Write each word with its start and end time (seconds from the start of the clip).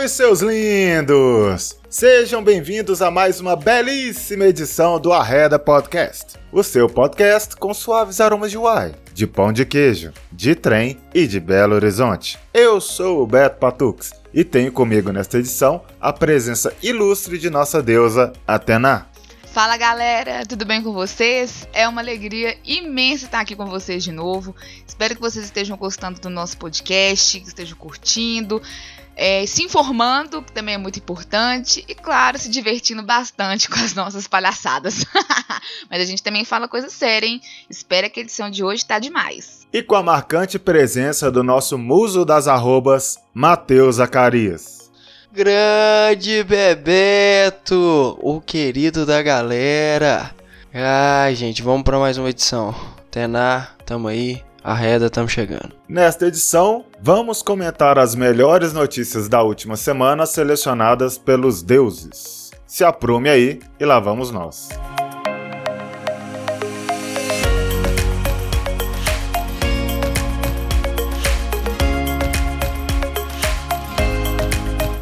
Salve, 0.00 0.08
seus 0.08 0.40
lindos! 0.40 1.76
Sejam 1.88 2.42
bem-vindos 2.42 3.02
a 3.02 3.10
mais 3.10 3.38
uma 3.38 3.54
belíssima 3.54 4.46
edição 4.46 4.98
do 4.98 5.12
Arreda 5.12 5.58
Podcast, 5.58 6.38
o 6.50 6.62
seu 6.62 6.88
podcast 6.88 7.54
com 7.56 7.74
suaves 7.74 8.20
aromas 8.20 8.50
de 8.50 8.56
uai, 8.56 8.94
de 9.12 9.26
pão 9.26 9.52
de 9.52 9.66
queijo, 9.66 10.12
de 10.32 10.54
trem 10.54 10.98
e 11.12 11.26
de 11.26 11.38
Belo 11.38 11.74
Horizonte. 11.74 12.38
Eu 12.54 12.80
sou 12.80 13.22
o 13.22 13.26
Beto 13.26 13.58
Patux 13.58 14.12
e 14.32 14.42
tenho 14.42 14.72
comigo 14.72 15.12
nesta 15.12 15.38
edição 15.38 15.82
a 16.00 16.12
presença 16.12 16.72
ilustre 16.82 17.36
de 17.36 17.50
nossa 17.50 17.82
deusa 17.82 18.32
Atena. 18.46 19.06
Fala 19.52 19.76
galera, 19.76 20.46
tudo 20.46 20.64
bem 20.64 20.80
com 20.80 20.92
vocês? 20.92 21.66
É 21.72 21.86
uma 21.88 22.00
alegria 22.00 22.56
imensa 22.64 23.24
estar 23.24 23.40
aqui 23.40 23.56
com 23.56 23.66
vocês 23.66 24.04
de 24.04 24.12
novo. 24.12 24.54
Espero 24.86 25.16
que 25.16 25.20
vocês 25.20 25.44
estejam 25.44 25.76
gostando 25.76 26.20
do 26.20 26.30
nosso 26.30 26.56
podcast, 26.56 27.40
que 27.40 27.48
estejam 27.48 27.76
curtindo, 27.76 28.62
é, 29.20 29.44
se 29.44 29.62
informando, 29.62 30.40
que 30.40 30.50
também 30.50 30.76
é 30.76 30.78
muito 30.78 30.98
importante, 30.98 31.84
e 31.86 31.94
claro, 31.94 32.38
se 32.38 32.48
divertindo 32.48 33.02
bastante 33.02 33.68
com 33.68 33.78
as 33.78 33.92
nossas 33.92 34.26
palhaçadas. 34.26 35.04
Mas 35.90 36.00
a 36.00 36.06
gente 36.06 36.22
também 36.22 36.42
fala 36.42 36.66
coisa 36.66 36.88
séria, 36.88 37.26
hein? 37.26 37.38
Espero 37.68 38.08
que 38.08 38.20
a 38.20 38.22
edição 38.22 38.48
de 38.48 38.64
hoje 38.64 38.86
tá 38.86 38.98
demais. 38.98 39.66
E 39.70 39.82
com 39.82 39.94
a 39.94 40.02
marcante 40.02 40.58
presença 40.58 41.30
do 41.30 41.44
nosso 41.44 41.76
muso 41.76 42.24
das 42.24 42.48
arrobas, 42.48 43.18
Matheus 43.34 43.96
Zacarias. 43.96 44.90
Grande 45.30 46.42
Bebeto, 46.42 48.18
o 48.22 48.40
querido 48.40 49.04
da 49.04 49.20
galera. 49.20 50.34
Ai, 50.72 51.34
gente, 51.34 51.62
vamos 51.62 51.82
para 51.82 51.98
mais 51.98 52.16
uma 52.16 52.30
edição. 52.30 52.74
Tenar, 53.10 53.76
tamo 53.84 54.08
aí. 54.08 54.42
Arreda, 54.62 55.08
tamo 55.08 55.28
chegando. 55.28 55.74
Nesta 55.88 56.26
edição, 56.26 56.84
vamos 57.00 57.42
comentar 57.42 57.98
as 57.98 58.14
melhores 58.14 58.72
notícias 58.72 59.28
da 59.28 59.42
última 59.42 59.76
semana 59.76 60.26
selecionadas 60.26 61.16
pelos 61.16 61.62
deuses. 61.62 62.50
Se 62.66 62.84
aprume 62.84 63.28
aí 63.28 63.60
e 63.78 63.84
lá 63.84 63.98
vamos 63.98 64.30
nós. 64.30 64.68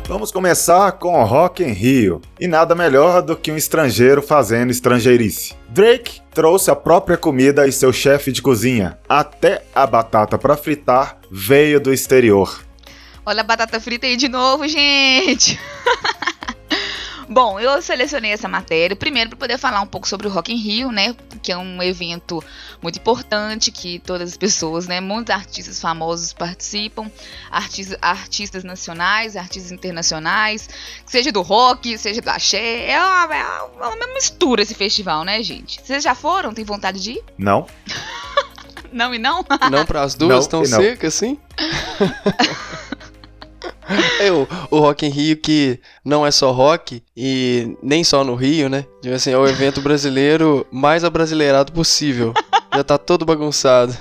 Vamos 0.08 0.32
começar 0.32 0.92
com 0.92 1.20
o 1.20 1.24
Rock 1.24 1.62
em 1.62 1.72
Rio. 1.72 2.22
E 2.40 2.48
nada 2.48 2.74
melhor 2.74 3.20
do 3.20 3.36
que 3.36 3.52
um 3.52 3.56
estrangeiro 3.56 4.22
fazendo 4.22 4.70
estrangeirice. 4.70 5.54
Drake 5.69 6.22
trouxe 6.33 6.70
a 6.70 6.77
própria 6.77 7.16
comida 7.16 7.66
e 7.66 7.72
seu 7.72 7.92
chefe 7.92 8.33
de 8.33 8.41
cozinha. 8.41 8.98
Até 9.08 9.62
a 9.75 9.86
batata 9.86 10.38
para 10.38 10.56
fritar 10.56 11.19
veio 11.30 11.78
do 11.78 11.92
exterior. 11.92 12.64
Olha 13.25 13.42
a 13.42 13.44
batata 13.44 13.78
frita 13.78 14.06
aí 14.06 14.16
de 14.16 14.28
novo, 14.28 14.66
gente! 14.66 15.60
Bom, 17.28 17.60
eu 17.60 17.80
selecionei 17.82 18.32
essa 18.32 18.48
matéria 18.48 18.96
primeiro 18.96 19.28
para 19.28 19.38
poder 19.38 19.58
falar 19.58 19.82
um 19.82 19.86
pouco 19.86 20.08
sobre 20.08 20.26
o 20.26 20.30
Rock 20.30 20.50
in 20.52 20.56
Rio, 20.56 20.90
né? 20.90 21.14
Que 21.42 21.52
é 21.52 21.56
um 21.58 21.82
evento 21.82 22.42
muito 22.80 22.98
importante 22.98 23.70
que 23.70 23.98
todas 23.98 24.30
as 24.30 24.36
pessoas, 24.36 24.86
né? 24.86 24.98
Muitos 24.98 25.34
artistas 25.34 25.78
famosos 25.78 26.32
participam, 26.32 27.10
artistas, 27.50 27.98
artistas 28.00 28.64
nacionais, 28.64 29.36
artistas 29.36 29.70
internacionais, 29.70 30.70
seja 31.04 31.30
do 31.30 31.42
rock, 31.42 31.98
seja 31.98 32.22
do 32.22 32.30
axé. 32.30 32.91
É 32.91 32.98
uma, 32.98 33.34
é 33.34 33.86
uma 33.86 34.14
mistura 34.14 34.62
esse 34.62 34.74
festival, 34.74 35.22
né, 35.22 35.42
gente? 35.42 35.80
Vocês 35.84 36.03
já 36.03 36.14
foram? 36.14 36.54
Tem 36.54 36.64
vontade 36.64 36.98
de 37.03 37.12
ir? 37.12 37.24
Não. 37.36 37.66
não 38.91 39.14
e 39.14 39.19
não? 39.19 39.44
Não 39.70 39.84
para 39.84 40.03
as 40.03 40.14
duas 40.14 40.47
tão 40.47 40.64
secas 40.64 41.14
assim? 41.14 41.38
É 44.21 44.31
o, 44.32 44.47
Rock 44.71 45.06
em 45.06 45.10
Rio 45.10 45.37
que 45.37 45.81
não 46.04 46.26
é 46.26 46.31
só 46.31 46.50
rock 46.50 47.03
e 47.16 47.76
nem 47.82 48.04
só 48.04 48.25
no 48.25 48.34
Rio, 48.34 48.69
né? 48.69 48.84
Tipo 49.00 49.15
assim, 49.15 49.31
é 49.31 49.38
o 49.38 49.47
evento 49.47 49.81
brasileiro 49.81 50.66
mais 50.71 51.04
abrasileirado 51.04 51.72
possível. 51.72 52.34
Já 52.75 52.84
tá 52.84 52.98
todo 52.98 53.25
bagunçado. 53.25 53.97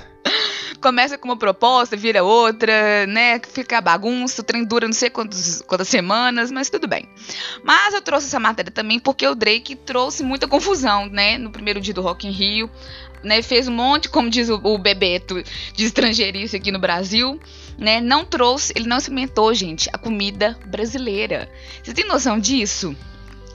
Começa 0.80 1.18
com 1.18 1.28
uma 1.28 1.36
proposta, 1.36 1.96
vira 1.96 2.22
outra, 2.22 3.04
né? 3.06 3.40
Fica 3.40 3.80
bagunça, 3.80 4.42
o 4.42 4.44
trem 4.44 4.64
dura 4.64 4.86
não 4.86 4.92
sei 4.92 5.10
quantos, 5.10 5.60
quantas 5.62 5.88
semanas, 5.88 6.52
mas 6.52 6.70
tudo 6.70 6.86
bem. 6.86 7.08
Mas 7.64 7.94
eu 7.94 8.00
trouxe 8.00 8.28
essa 8.28 8.38
matéria 8.38 8.70
também 8.70 9.00
porque 9.00 9.26
o 9.26 9.34
Drake 9.34 9.74
trouxe 9.74 10.22
muita 10.22 10.46
confusão, 10.46 11.06
né? 11.06 11.36
No 11.36 11.50
primeiro 11.50 11.80
dia 11.80 11.92
do 11.92 12.02
Rock 12.02 12.28
in 12.28 12.30
Rio. 12.30 12.70
Né, 13.22 13.42
fez 13.42 13.66
um 13.66 13.72
monte, 13.72 14.08
como 14.08 14.30
diz 14.30 14.48
o, 14.48 14.60
o 14.62 14.78
Bebeto, 14.78 15.42
de 15.74 15.84
estrangeirice 15.84 16.56
aqui 16.56 16.70
no 16.70 16.78
Brasil 16.78 17.40
né? 17.78 18.00
Não 18.00 18.24
trouxe, 18.24 18.72
ele 18.74 18.88
não 18.88 18.98
experimentou, 18.98 19.54
gente, 19.54 19.88
a 19.92 19.96
comida 19.96 20.58
brasileira. 20.66 21.48
Você 21.82 21.94
tem 21.94 22.06
noção 22.06 22.38
disso? 22.38 22.94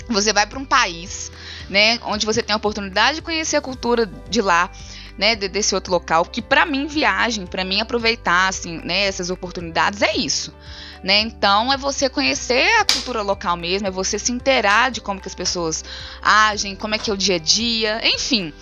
Você 0.09 0.31
vai 0.31 0.47
para 0.47 0.59
um 0.59 0.65
país, 0.65 1.31
né, 1.69 1.99
onde 2.03 2.25
você 2.25 2.41
tem 2.41 2.53
a 2.53 2.57
oportunidade 2.57 3.15
de 3.15 3.21
conhecer 3.21 3.55
a 3.55 3.61
cultura 3.61 4.05
de 4.29 4.41
lá, 4.41 4.69
né, 5.17 5.35
desse 5.35 5.73
outro 5.75 5.93
local, 5.93 6.25
que 6.25 6.41
para 6.41 6.65
mim 6.65 6.87
viagem, 6.87 7.45
para 7.45 7.63
mim 7.63 7.79
aproveitar 7.79 8.49
assim, 8.49 8.81
né, 8.83 9.05
essas 9.05 9.29
oportunidades 9.29 10.01
é 10.01 10.17
isso. 10.17 10.53
Né? 11.01 11.19
Então 11.19 11.71
é 11.71 11.77
você 11.77 12.09
conhecer 12.09 12.69
a 12.79 12.85
cultura 12.85 13.21
local 13.21 13.55
mesmo, 13.55 13.87
é 13.87 13.91
você 13.91 14.17
se 14.17 14.31
inteirar 14.31 14.89
de 14.91 15.01
como 15.01 15.21
que 15.21 15.27
as 15.27 15.35
pessoas 15.35 15.83
agem, 16.21 16.75
como 16.75 16.95
é 16.95 16.97
que 16.97 17.09
é 17.09 17.13
o 17.13 17.17
dia 17.17 17.35
a 17.35 17.39
dia, 17.39 18.01
enfim. 18.03 18.53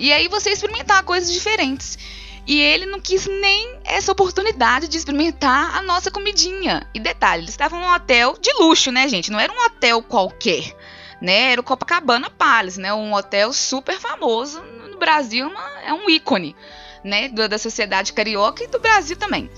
E 0.00 0.14
aí 0.14 0.28
você 0.28 0.48
experimentar 0.48 1.04
coisas 1.04 1.30
diferentes. 1.30 1.98
E 2.46 2.58
ele 2.58 2.86
não 2.86 2.98
quis 2.98 3.26
nem 3.26 3.78
essa 3.84 4.10
oportunidade 4.10 4.88
de 4.88 4.96
experimentar 4.96 5.76
a 5.76 5.82
nossa 5.82 6.10
comidinha. 6.10 6.88
E 6.94 6.98
detalhe, 6.98 7.42
eles 7.42 7.50
estavam 7.50 7.78
num 7.78 7.92
hotel 7.92 8.34
de 8.40 8.50
luxo, 8.54 8.90
né, 8.90 9.06
gente? 9.08 9.30
Não 9.30 9.38
era 9.38 9.52
um 9.52 9.66
hotel 9.66 10.02
qualquer, 10.02 10.74
né? 11.20 11.52
Era 11.52 11.60
o 11.60 11.64
Copacabana 11.64 12.30
Palace, 12.30 12.80
né? 12.80 12.94
Um 12.94 13.12
hotel 13.12 13.52
super 13.52 14.00
famoso 14.00 14.62
no 14.90 14.98
Brasil, 14.98 15.46
uma, 15.46 15.80
é 15.82 15.92
um 15.92 16.08
ícone, 16.08 16.56
né? 17.04 17.28
Da 17.28 17.58
sociedade 17.58 18.14
carioca 18.14 18.64
e 18.64 18.68
do 18.68 18.80
Brasil 18.80 19.16
também. 19.16 19.50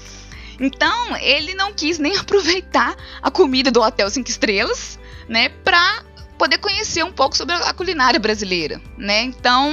Então, 0.59 1.17
ele 1.19 1.55
não 1.55 1.73
quis 1.73 2.01
nem 2.01 2.17
aproveitar 2.19 2.97
a 3.23 3.31
comida 3.31 3.71
do 3.71 3.81
Hotel 3.81 4.11
5 4.11 4.29
Estrelas, 4.29 4.99
né, 5.29 5.49
pra 5.49 6.03
poder 6.43 6.59
conhecer 6.59 7.05
um 7.05 7.13
pouco 7.13 7.37
sobre 7.37 7.55
a 7.55 7.73
culinária 7.73 8.19
brasileira, 8.19 8.83
né? 8.99 9.23
Então, 9.23 9.71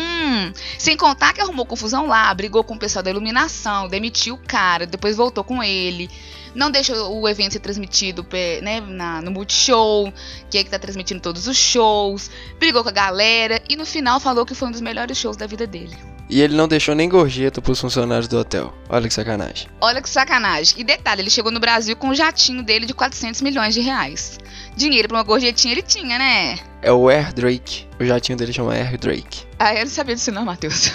sem 0.77 0.95
contar 0.95 1.33
que 1.33 1.41
arrumou 1.41 1.65
confusão 1.65 2.05
lá, 2.05 2.31
brigou 2.31 2.63
com 2.63 2.75
o 2.75 2.79
pessoal 2.79 3.01
da 3.01 3.09
iluminação, 3.09 3.87
demitiu 3.87 4.35
o 4.35 4.37
cara, 4.37 4.85
depois 4.85 5.17
voltou 5.17 5.43
com 5.43 5.63
ele, 5.63 6.11
não 6.53 6.69
deixa 6.69 6.93
o 7.07 7.27
evento 7.27 7.53
ser 7.53 7.59
transmitido 7.59 8.23
né, 8.61 8.81
na, 8.81 9.19
no 9.19 9.31
Multishow, 9.31 10.13
que 10.47 10.59
é 10.59 10.63
que 10.63 10.69
tá 10.69 10.77
transmitindo 10.77 11.19
todos 11.19 11.47
os 11.47 11.57
shows, 11.57 12.29
brigou 12.59 12.83
com 12.83 12.89
a 12.89 12.91
galera 12.91 13.59
e 13.67 13.75
no 13.75 13.83
final 13.83 14.19
falou 14.19 14.45
que 14.45 14.53
foi 14.53 14.67
um 14.67 14.71
dos 14.71 14.81
melhores 14.81 15.17
shows 15.17 15.37
da 15.37 15.47
vida 15.47 15.65
dele. 15.65 15.97
E 16.29 16.41
ele 16.41 16.55
não 16.55 16.67
deixou 16.67 16.93
nem 16.93 17.09
gorjeta 17.09 17.59
pros 17.59 17.81
funcionários 17.81 18.27
do 18.27 18.37
hotel. 18.37 18.71
Olha 18.87 19.07
que 19.07 19.13
sacanagem. 19.13 19.67
Olha 19.81 19.99
que 19.99 20.09
sacanagem. 20.09 20.79
E 20.79 20.83
detalhe, 20.83 21.23
ele 21.23 21.29
chegou 21.29 21.51
no 21.51 21.59
Brasil 21.59 21.95
com 21.95 22.09
um 22.09 22.13
jatinho 22.13 22.61
dele 22.61 22.85
de 22.85 22.93
400 22.93 23.41
milhões 23.41 23.73
de 23.73 23.81
reais. 23.81 24.37
Dinheiro 24.75 25.07
pra 25.07 25.17
uma 25.17 25.23
gorjetinha 25.23 25.73
ele 25.73 25.81
tinha, 25.81 26.19
né? 26.19 26.59
É 26.83 26.91
o 26.91 27.09
Air 27.09 27.33
Drake. 27.33 27.87
O 27.99 28.05
jatinho 28.05 28.37
dele 28.37 28.53
chama 28.53 28.75
Air 28.75 28.95
Drake. 28.97 29.47
Ah, 29.57 29.73
eu 29.73 29.81
não 29.81 29.87
sabia 29.87 30.15
disso 30.15 30.31
não, 30.31 30.45
Matheus. 30.45 30.91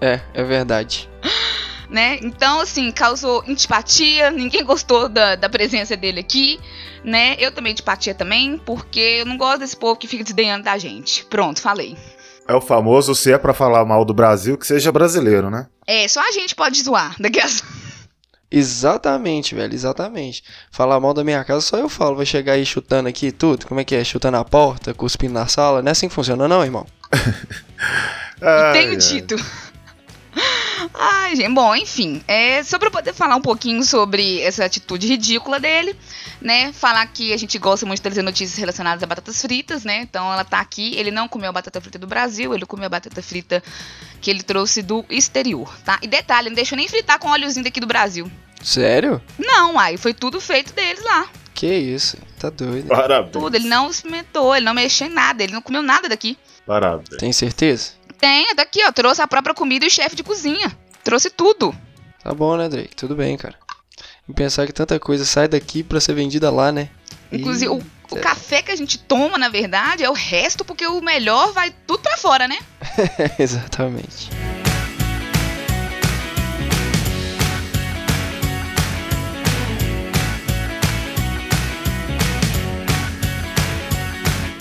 É, 0.00 0.20
é 0.34 0.42
verdade. 0.42 1.08
né? 1.88 2.18
Então, 2.20 2.58
assim, 2.58 2.90
causou 2.90 3.44
antipatia, 3.46 4.32
ninguém 4.32 4.64
gostou 4.64 5.08
da, 5.08 5.36
da 5.36 5.48
presença 5.48 5.96
dele 5.96 6.18
aqui, 6.18 6.58
né? 7.04 7.36
Eu 7.38 7.52
também 7.52 7.70
antipatia 7.70 8.12
também, 8.12 8.58
porque 8.58 8.98
eu 8.98 9.26
não 9.26 9.36
gosto 9.36 9.60
desse 9.60 9.76
povo 9.76 9.94
que 9.94 10.08
fica 10.08 10.24
desdenhando 10.24 10.64
da 10.64 10.76
gente. 10.76 11.24
Pronto, 11.26 11.60
falei. 11.60 11.96
É 12.48 12.54
o 12.54 12.60
famoso, 12.60 13.14
se 13.14 13.32
é 13.32 13.38
para 13.38 13.54
falar 13.54 13.84
mal 13.84 14.04
do 14.04 14.12
Brasil, 14.12 14.58
que 14.58 14.66
seja 14.66 14.90
brasileiro, 14.90 15.50
né? 15.50 15.66
É, 15.86 16.06
só 16.08 16.20
a 16.20 16.32
gente 16.32 16.54
pode 16.54 16.82
zoar 16.82 17.14
daqui 17.18 17.40
a... 17.40 17.46
Exatamente, 18.54 19.54
velho, 19.54 19.72
exatamente. 19.72 20.44
Falar 20.70 21.00
mal 21.00 21.14
da 21.14 21.24
minha 21.24 21.42
casa 21.42 21.62
só 21.62 21.78
eu 21.78 21.88
falo. 21.88 22.16
Vai 22.16 22.26
chegar 22.26 22.52
aí 22.52 22.66
chutando 22.66 23.08
aqui 23.08 23.32
tudo. 23.32 23.66
Como 23.66 23.80
é 23.80 23.84
que 23.84 23.94
é? 23.94 24.04
Chutando 24.04 24.36
a 24.36 24.44
porta, 24.44 24.92
cuspindo 24.92 25.32
na 25.32 25.46
sala. 25.46 25.80
Não 25.80 25.88
é 25.88 25.92
assim 25.92 26.06
que 26.06 26.14
funciona, 26.14 26.46
não, 26.46 26.62
irmão? 26.62 26.86
ai, 28.42 28.72
tenho 28.74 28.90
ai. 28.90 28.96
dito. 28.96 29.36
Ai, 30.94 31.34
gente, 31.36 31.52
bom, 31.54 31.74
enfim, 31.74 32.22
é 32.28 32.62
só 32.62 32.78
pra 32.78 32.90
poder 32.90 33.14
falar 33.14 33.36
um 33.36 33.40
pouquinho 33.40 33.82
sobre 33.82 34.40
essa 34.40 34.64
atitude 34.64 35.06
ridícula 35.06 35.58
dele, 35.58 35.96
né? 36.40 36.72
Falar 36.72 37.06
que 37.06 37.32
a 37.32 37.36
gente 37.36 37.58
gosta 37.58 37.86
muito 37.86 37.98
de 37.98 38.02
trazer 38.02 38.22
notícias 38.22 38.58
relacionadas 38.58 39.02
a 39.02 39.06
batatas 39.06 39.40
fritas, 39.40 39.84
né? 39.84 40.02
Então 40.02 40.30
ela 40.30 40.44
tá 40.44 40.60
aqui, 40.60 40.94
ele 40.96 41.10
não 41.10 41.28
comeu 41.28 41.48
a 41.48 41.52
batata 41.52 41.80
frita 41.80 41.98
do 41.98 42.06
Brasil, 42.06 42.54
ele 42.54 42.66
comeu 42.66 42.86
a 42.86 42.90
batata 42.90 43.22
frita 43.22 43.62
que 44.20 44.30
ele 44.30 44.42
trouxe 44.42 44.82
do 44.82 45.04
exterior, 45.08 45.74
tá? 45.84 45.98
E 46.02 46.06
detalhe, 46.06 46.48
não 46.48 46.56
deixou 46.56 46.76
nem 46.76 46.88
fritar 46.88 47.18
com 47.18 47.28
óleozinho 47.28 47.64
daqui 47.64 47.80
do 47.80 47.86
Brasil. 47.86 48.30
Sério? 48.62 49.20
Não, 49.38 49.78
aí 49.78 49.96
foi 49.96 50.12
tudo 50.12 50.40
feito 50.40 50.72
deles 50.74 51.02
lá. 51.02 51.26
Que 51.54 51.74
isso, 51.74 52.16
tá 52.38 52.50
doido. 52.50 52.88
Parabéns. 52.88 53.32
Tudo, 53.32 53.54
ele 53.54 53.68
não 53.68 53.90
experimentou, 53.90 54.54
ele 54.54 54.64
não 54.64 54.74
mexeu 54.74 55.06
em 55.06 55.10
nada, 55.10 55.42
ele 55.42 55.52
não 55.52 55.62
comeu 55.62 55.82
nada 55.82 56.08
daqui. 56.08 56.36
Parabéns. 56.66 57.18
Tem 57.18 57.32
certeza? 57.32 57.92
Tem, 58.22 58.54
daqui, 58.54 58.80
ó. 58.86 58.92
Trouxe 58.92 59.20
a 59.20 59.26
própria 59.26 59.52
comida 59.52 59.84
e 59.84 59.88
o 59.88 59.90
chefe 59.90 60.14
de 60.14 60.22
cozinha. 60.22 60.70
Trouxe 61.02 61.28
tudo. 61.28 61.74
Tá 62.22 62.32
bom, 62.32 62.56
né, 62.56 62.68
Drake? 62.68 62.94
Tudo 62.94 63.16
bem, 63.16 63.36
cara. 63.36 63.56
E 64.28 64.32
pensar 64.32 64.64
que 64.64 64.72
tanta 64.72 65.00
coisa 65.00 65.24
sai 65.24 65.48
daqui 65.48 65.82
para 65.82 65.98
ser 65.98 66.14
vendida 66.14 66.48
lá, 66.48 66.70
né? 66.70 66.88
Inclusive, 67.32 67.68
o, 67.72 67.82
o, 68.12 68.16
café 68.20 68.62
que 68.62 68.70
a 68.70 68.76
gente 68.76 68.96
toma, 68.96 69.36
na 69.38 69.48
verdade, 69.48 70.04
é 70.04 70.08
o 70.08 70.12
resto, 70.12 70.64
porque 70.64 70.86
o 70.86 71.00
melhor 71.00 71.52
vai 71.52 71.74
tudo 71.84 71.98
para 71.98 72.16
fora, 72.16 72.46
né? 72.46 72.58
Exatamente. 73.40 74.30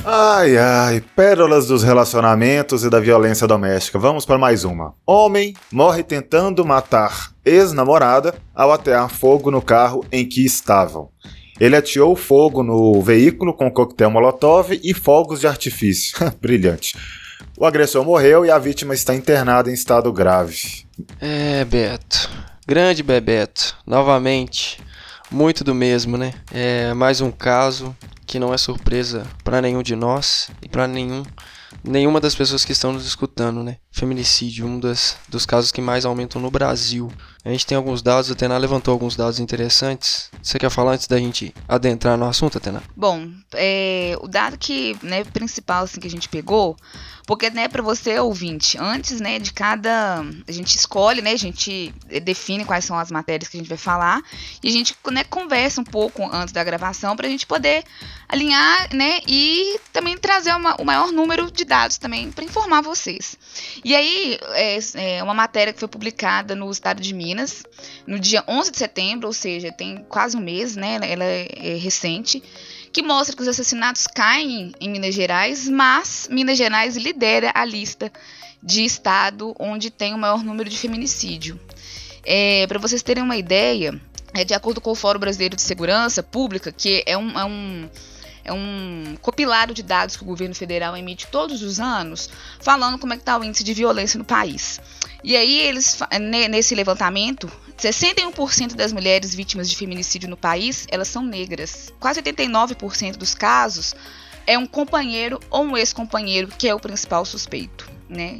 Ai, 0.04 0.58
ai, 0.58 1.04
pérolas 1.16 1.68
dos 1.68 1.84
relacionamentos 1.84 2.84
e 2.84 2.90
da 2.90 3.00
violência 3.00 3.46
doméstica. 3.46 4.00
Vamos 4.00 4.26
para 4.26 4.38
mais 4.38 4.64
uma. 4.64 4.96
Homem 5.06 5.54
morre 5.72 6.02
tentando 6.02 6.66
matar 6.66 7.32
ex-namorada 7.46 8.34
ao 8.56 8.72
atear 8.72 9.10
fogo 9.10 9.52
no 9.52 9.62
carro 9.62 10.04
em 10.12 10.28
que 10.28 10.44
estavam. 10.44 11.10
Ele 11.60 11.76
ateou 11.76 12.16
fogo 12.16 12.64
no 12.64 13.00
veículo 13.00 13.54
com 13.54 13.70
coquetel 13.70 14.10
molotov 14.10 14.72
e 14.84 14.92
fogos 14.92 15.40
de 15.40 15.48
artifício. 15.48 16.18
Brilhante. 16.42 16.98
O 17.56 17.64
agressor 17.64 18.04
morreu 18.04 18.44
e 18.44 18.50
a 18.50 18.58
vítima 18.58 18.96
está 18.96 19.14
internada 19.14 19.70
em 19.70 19.74
estado 19.74 20.12
grave. 20.12 20.84
É, 21.20 21.64
Beto. 21.64 22.28
Grande 22.66 23.04
Bebeto. 23.04 23.78
Novamente. 23.86 24.80
Muito 25.30 25.64
do 25.64 25.76
mesmo, 25.76 26.18
né? 26.18 26.34
É 26.52 26.92
mais 26.96 27.22
um 27.22 27.30
caso 27.30 27.96
que 28.32 28.40
não 28.40 28.54
é 28.54 28.58
surpresa 28.58 29.28
para 29.44 29.62
nenhum 29.62 29.84
de 29.84 29.94
nós 29.94 30.50
e 30.62 30.70
para 30.70 30.88
nenhum 30.88 31.22
nenhuma 31.84 32.20
das 32.20 32.34
pessoas 32.34 32.64
que 32.64 32.72
estão 32.72 32.94
nos 32.94 33.06
escutando, 33.06 33.64
né? 33.64 33.78
Feminicídio, 33.92 34.66
um 34.66 34.80
das, 34.80 35.18
dos 35.28 35.46
casos 35.46 35.72
que 35.72 35.82
mais 35.82 36.06
aumentam 36.06 36.42
no 36.42 36.52
Brasil. 36.52 37.12
A 37.44 37.50
gente 37.50 37.66
tem 37.66 37.76
alguns 37.76 38.02
dados, 38.02 38.30
a 38.30 38.34
Atena 38.34 38.58
levantou 38.58 38.92
alguns 38.92 39.16
dados 39.16 39.40
interessantes. 39.40 40.30
Você 40.42 40.60
quer 40.60 40.70
falar 40.70 40.94
antes 40.94 41.08
da 41.08 41.18
gente 41.18 41.54
adentrar 41.68 42.18
no 42.18 42.26
assunto, 42.26 42.58
Atena? 42.58 42.84
Bom, 42.96 43.28
é, 43.54 44.18
o 44.22 44.28
dado 44.28 44.58
que, 44.58 44.98
né, 45.02 45.24
principal 45.24 45.84
assim, 45.84 46.00
que 46.00 46.08
a 46.08 46.12
gente 46.12 46.30
pegou 46.30 46.78
porque, 47.26 47.50
né, 47.50 47.68
para 47.68 47.82
você 47.82 48.20
ouvinte, 48.20 48.78
antes, 48.78 49.20
né, 49.20 49.40
de 49.40 49.54
cada. 49.54 50.24
A 50.48 50.52
gente 50.52 50.76
escolhe, 50.76 51.22
né, 51.22 51.32
a 51.32 51.38
gente 51.38 51.94
define 52.24 52.66
quais 52.66 52.86
são 52.86 52.98
as 52.98 53.12
matérias 53.12 53.50
que 53.50 53.58
a 53.58 53.60
gente 53.60 53.70
vai 53.70 53.78
falar 53.78 54.22
e 54.64 54.68
a 54.68 54.72
gente, 54.72 54.96
né, 55.12 55.24
conversa 55.24 55.82
um 55.82 55.84
pouco 55.84 56.24
antes 56.32 56.54
da 56.54 56.64
gravação 56.64 57.16
para 57.16 57.28
a 57.28 57.30
gente 57.30 57.46
poder 57.46 57.84
alinhar, 58.28 58.94
né, 58.94 59.20
e 59.28 59.80
também 59.92 60.18
trazer 60.18 60.54
uma, 60.56 60.76
o 60.80 60.86
maior 60.86 61.12
número 61.12 61.52
de 61.52 61.66
dados 61.66 61.98
também 61.98 62.32
para 62.32 62.46
informar 62.46 62.82
vocês. 62.82 63.38
E 63.84 63.96
aí, 63.96 64.40
é, 64.54 64.80
é 64.96 65.24
uma 65.24 65.34
matéria 65.34 65.74
que 65.74 65.80
foi 65.80 65.88
publicada 65.88 66.56
no 66.56 66.70
estado 66.72 67.02
de 67.02 67.14
Minas 67.14 67.64
no 68.08 68.20
dia 68.20 68.44
11 68.48 68.72
de 68.72 68.78
setembro, 68.78 69.28
ou 69.28 69.34
seja, 69.34 69.72
tem 69.72 70.06
quase 70.10 70.38
um 70.38 70.42
mês, 70.42 70.76
né, 70.76 71.00
ela 71.02 71.24
é, 71.24 71.48
é 71.56 71.76
recente 71.76 72.42
que 72.92 73.02
mostra 73.02 73.36
que 73.36 73.42
os 73.42 73.48
assassinatos 73.48 74.08
caem 74.08 74.74
em 74.80 74.90
Minas 74.90 75.16
Gerais, 75.16 75.68
mas 75.68 76.28
Minas 76.30 76.58
Gerais 76.58 76.96
lidera 76.98 77.52
a 77.54 77.64
lista 77.64 78.12
de 78.62 78.84
estado 78.84 79.56
onde 79.58 79.90
tem 79.90 80.14
o 80.14 80.18
maior 80.18 80.44
número 80.44 80.70
de 80.70 80.78
feminicídio. 80.78 81.60
É, 82.24 82.68
Para 82.68 82.80
vocês 82.80 83.02
terem 83.02 83.24
uma 83.24 83.38
ideia, 83.38 84.00
é, 84.34 84.44
de 84.44 84.54
acordo 84.54 84.80
com 84.80 84.92
o 84.92 84.96
Fórum 84.96 85.20
Brasileiro 85.20 85.56
de 85.56 85.62
Segurança 85.62 86.22
Pública, 86.22 86.72
que 86.72 87.04
é 87.06 87.18
um, 87.18 87.40
é 87.40 87.46
um 87.46 87.90
é 88.44 88.52
um 88.52 89.16
compilado 89.22 89.74
de 89.74 89.84
dados 89.84 90.16
que 90.16 90.24
o 90.24 90.26
governo 90.26 90.56
federal 90.56 90.98
emite 90.98 91.28
todos 91.28 91.62
os 91.62 91.80
anos, 91.80 92.28
falando 92.60 92.98
como 92.98 93.14
é 93.14 93.16
que 93.16 93.22
está 93.22 93.38
o 93.38 93.44
índice 93.44 93.64
de 93.64 93.74
violência 93.74 94.18
no 94.18 94.26
país. 94.26 94.82
E 95.24 95.36
aí 95.36 95.60
eles 95.60 96.00
nesse 96.50 96.74
levantamento, 96.74 97.52
61% 97.82 98.76
das 98.76 98.94
mulheres 98.94 99.34
vítimas 99.34 99.68
de 99.68 99.76
feminicídio 99.76 100.30
no 100.30 100.38
país, 100.38 100.86
elas 100.92 101.08
são 101.08 101.24
negras. 101.24 101.92
Quase 102.00 102.22
89% 102.22 103.18
dos 103.18 103.34
casos 103.34 103.96
é 104.46 104.56
um 104.58 104.68
companheiro 104.68 105.40
ou 105.50 105.64
um 105.64 105.76
ex-companheiro 105.76 106.48
que 106.48 106.68
é 106.68 106.76
o 106.76 106.80
principal 106.80 107.26
suspeito, 107.26 107.90
né? 108.08 108.40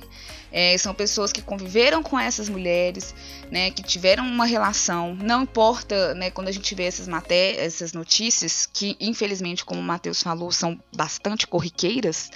É, 0.52 0.78
são 0.78 0.94
pessoas 0.94 1.32
que 1.32 1.42
conviveram 1.42 2.04
com 2.04 2.20
essas 2.20 2.50
mulheres, 2.50 3.16
né, 3.50 3.72
que 3.72 3.82
tiveram 3.82 4.28
uma 4.28 4.46
relação. 4.46 5.16
Não 5.16 5.44
importa, 5.44 6.14
né, 6.14 6.30
quando 6.30 6.50
a 6.50 6.52
gente 6.52 6.76
vê 6.76 6.84
essas 6.84 7.08
matérias, 7.08 7.76
essas 7.76 7.94
notícias, 7.94 8.66
que 8.72 8.98
infelizmente, 9.00 9.64
como 9.64 9.80
o 9.80 9.84
Matheus 9.84 10.22
falou, 10.22 10.52
são 10.52 10.78
bastante 10.94 11.48
corriqueiras. 11.48 12.30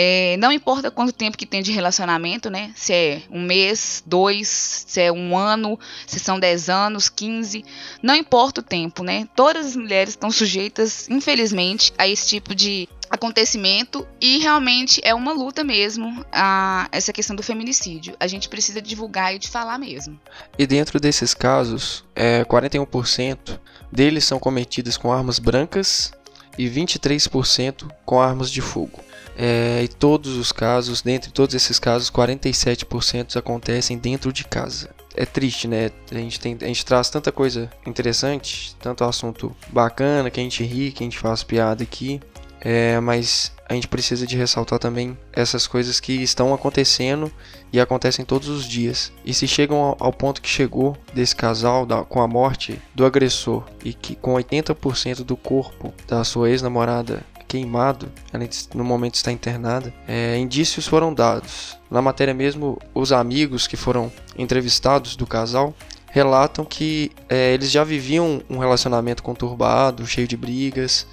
É, 0.00 0.36
não 0.36 0.52
importa 0.52 0.92
quanto 0.92 1.12
tempo 1.12 1.36
que 1.36 1.44
tem 1.44 1.60
de 1.60 1.72
relacionamento, 1.72 2.48
né? 2.48 2.70
Se 2.76 2.92
é 2.92 3.22
um 3.28 3.42
mês, 3.42 4.00
dois, 4.06 4.46
se 4.86 5.00
é 5.00 5.10
um 5.10 5.36
ano, 5.36 5.76
se 6.06 6.20
são 6.20 6.38
dez 6.38 6.68
anos, 6.68 7.08
quinze, 7.08 7.64
não 8.00 8.14
importa 8.14 8.60
o 8.60 8.62
tempo, 8.62 9.02
né? 9.02 9.26
Todas 9.34 9.66
as 9.66 9.74
mulheres 9.74 10.10
estão 10.10 10.30
sujeitas, 10.30 11.08
infelizmente, 11.10 11.92
a 11.98 12.06
esse 12.06 12.28
tipo 12.28 12.54
de 12.54 12.88
acontecimento 13.10 14.06
e 14.20 14.38
realmente 14.38 15.00
é 15.02 15.12
uma 15.12 15.32
luta 15.32 15.64
mesmo 15.64 16.24
a 16.30 16.88
essa 16.92 17.12
questão 17.12 17.34
do 17.34 17.42
feminicídio. 17.42 18.14
A 18.20 18.28
gente 18.28 18.48
precisa 18.48 18.80
divulgar 18.80 19.34
e 19.34 19.38
de 19.40 19.48
falar 19.48 19.80
mesmo. 19.80 20.16
E 20.56 20.64
dentro 20.64 21.00
desses 21.00 21.34
casos, 21.34 22.04
é, 22.14 22.44
41% 22.44 23.58
deles 23.90 24.22
são 24.22 24.38
cometidos 24.38 24.96
com 24.96 25.12
armas 25.12 25.40
brancas 25.40 26.12
e 26.56 26.68
23% 26.68 27.90
com 28.04 28.20
armas 28.20 28.48
de 28.48 28.60
fogo. 28.60 29.07
É, 29.40 29.84
e 29.84 29.86
todos 29.86 30.36
os 30.36 30.50
casos, 30.50 31.00
dentre 31.00 31.30
todos 31.30 31.54
esses 31.54 31.78
casos, 31.78 32.10
47% 32.10 33.36
acontecem 33.36 33.96
dentro 33.96 34.32
de 34.32 34.44
casa. 34.44 34.90
É 35.14 35.24
triste, 35.24 35.68
né? 35.68 35.92
A 36.10 36.14
gente, 36.16 36.40
tem, 36.40 36.58
a 36.60 36.66
gente 36.66 36.84
traz 36.84 37.08
tanta 37.08 37.30
coisa 37.30 37.70
interessante, 37.86 38.74
tanto 38.80 39.04
assunto 39.04 39.54
bacana, 39.68 40.28
que 40.28 40.40
a 40.40 40.42
gente 40.42 40.64
ri, 40.64 40.90
que 40.90 41.04
a 41.04 41.06
gente 41.06 41.18
faz 41.18 41.44
piada 41.44 41.84
aqui. 41.84 42.20
É, 42.60 42.98
mas 42.98 43.52
a 43.68 43.74
gente 43.74 43.86
precisa 43.86 44.26
de 44.26 44.36
ressaltar 44.36 44.80
também 44.80 45.16
essas 45.32 45.68
coisas 45.68 46.00
que 46.00 46.14
estão 46.14 46.52
acontecendo 46.52 47.30
e 47.72 47.78
acontecem 47.78 48.24
todos 48.24 48.48
os 48.48 48.66
dias. 48.66 49.12
E 49.24 49.32
se 49.32 49.46
chegam 49.46 49.96
ao, 50.00 50.12
ponto 50.12 50.42
que 50.42 50.48
chegou 50.48 50.96
desse 51.14 51.36
casal 51.36 51.86
da, 51.86 52.02
com 52.02 52.20
a 52.20 52.26
morte 52.26 52.80
do 52.92 53.06
agressor 53.06 53.64
e 53.84 53.92
que 53.92 54.16
com 54.16 54.34
80% 54.34 55.22
do 55.22 55.36
corpo 55.36 55.94
da 56.08 56.24
sua 56.24 56.50
ex-namorada 56.50 57.22
queimado, 57.48 58.12
ela 58.32 58.46
no 58.74 58.84
momento 58.84 59.14
está 59.14 59.32
internada, 59.32 59.92
é, 60.06 60.36
indícios 60.36 60.86
foram 60.86 61.12
dados. 61.12 61.76
Na 61.90 62.02
matéria 62.02 62.34
mesmo, 62.34 62.78
os 62.94 63.10
amigos 63.10 63.66
que 63.66 63.76
foram 63.76 64.12
entrevistados 64.36 65.16
do 65.16 65.26
casal 65.26 65.74
relatam 66.10 66.64
que 66.64 67.10
é, 67.28 67.54
eles 67.54 67.70
já 67.70 67.82
viviam 67.82 68.42
um 68.48 68.58
relacionamento 68.58 69.22
conturbado, 69.22 70.06
cheio 70.06 70.28
de 70.28 70.36
brigas, 70.36 71.06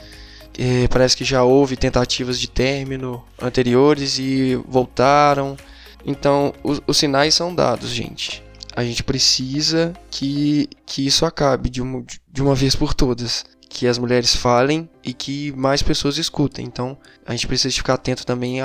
é, 0.58 0.88
parece 0.88 1.16
que 1.18 1.26
já 1.26 1.44
houve 1.44 1.76
tentativas 1.76 2.40
de 2.40 2.50
término 2.50 3.24
anteriores 3.42 4.20
e 4.20 4.56
voltaram. 4.68 5.58
Então, 6.06 6.54
os, 6.64 6.82
os 6.86 6.98
sinais 6.98 7.34
são 7.34 7.54
dados, 7.54 7.90
gente. 7.90 8.44
A 8.76 8.84
gente 8.84 9.04
precisa 9.04 9.94
que, 10.10 10.70
que 10.86 11.06
isso 11.06 11.26
acabe 11.26 11.70
de 11.70 11.82
uma, 11.82 12.04
de 12.32 12.42
uma 12.42 12.54
vez 12.54 12.76
por 12.76 12.94
todas. 12.94 13.46
Que 13.68 13.88
as 13.88 13.98
mulheres 13.98 14.36
falem 14.36 14.90
e 15.04 15.14
que 15.14 15.52
mais 15.54 15.82
pessoas 15.82 16.18
escutem. 16.18 16.66
Então, 16.66 16.98
a 17.26 17.32
gente 17.32 17.48
precisa 17.48 17.76
ficar 17.76 17.96
atento 17.96 18.26
também 18.26 18.60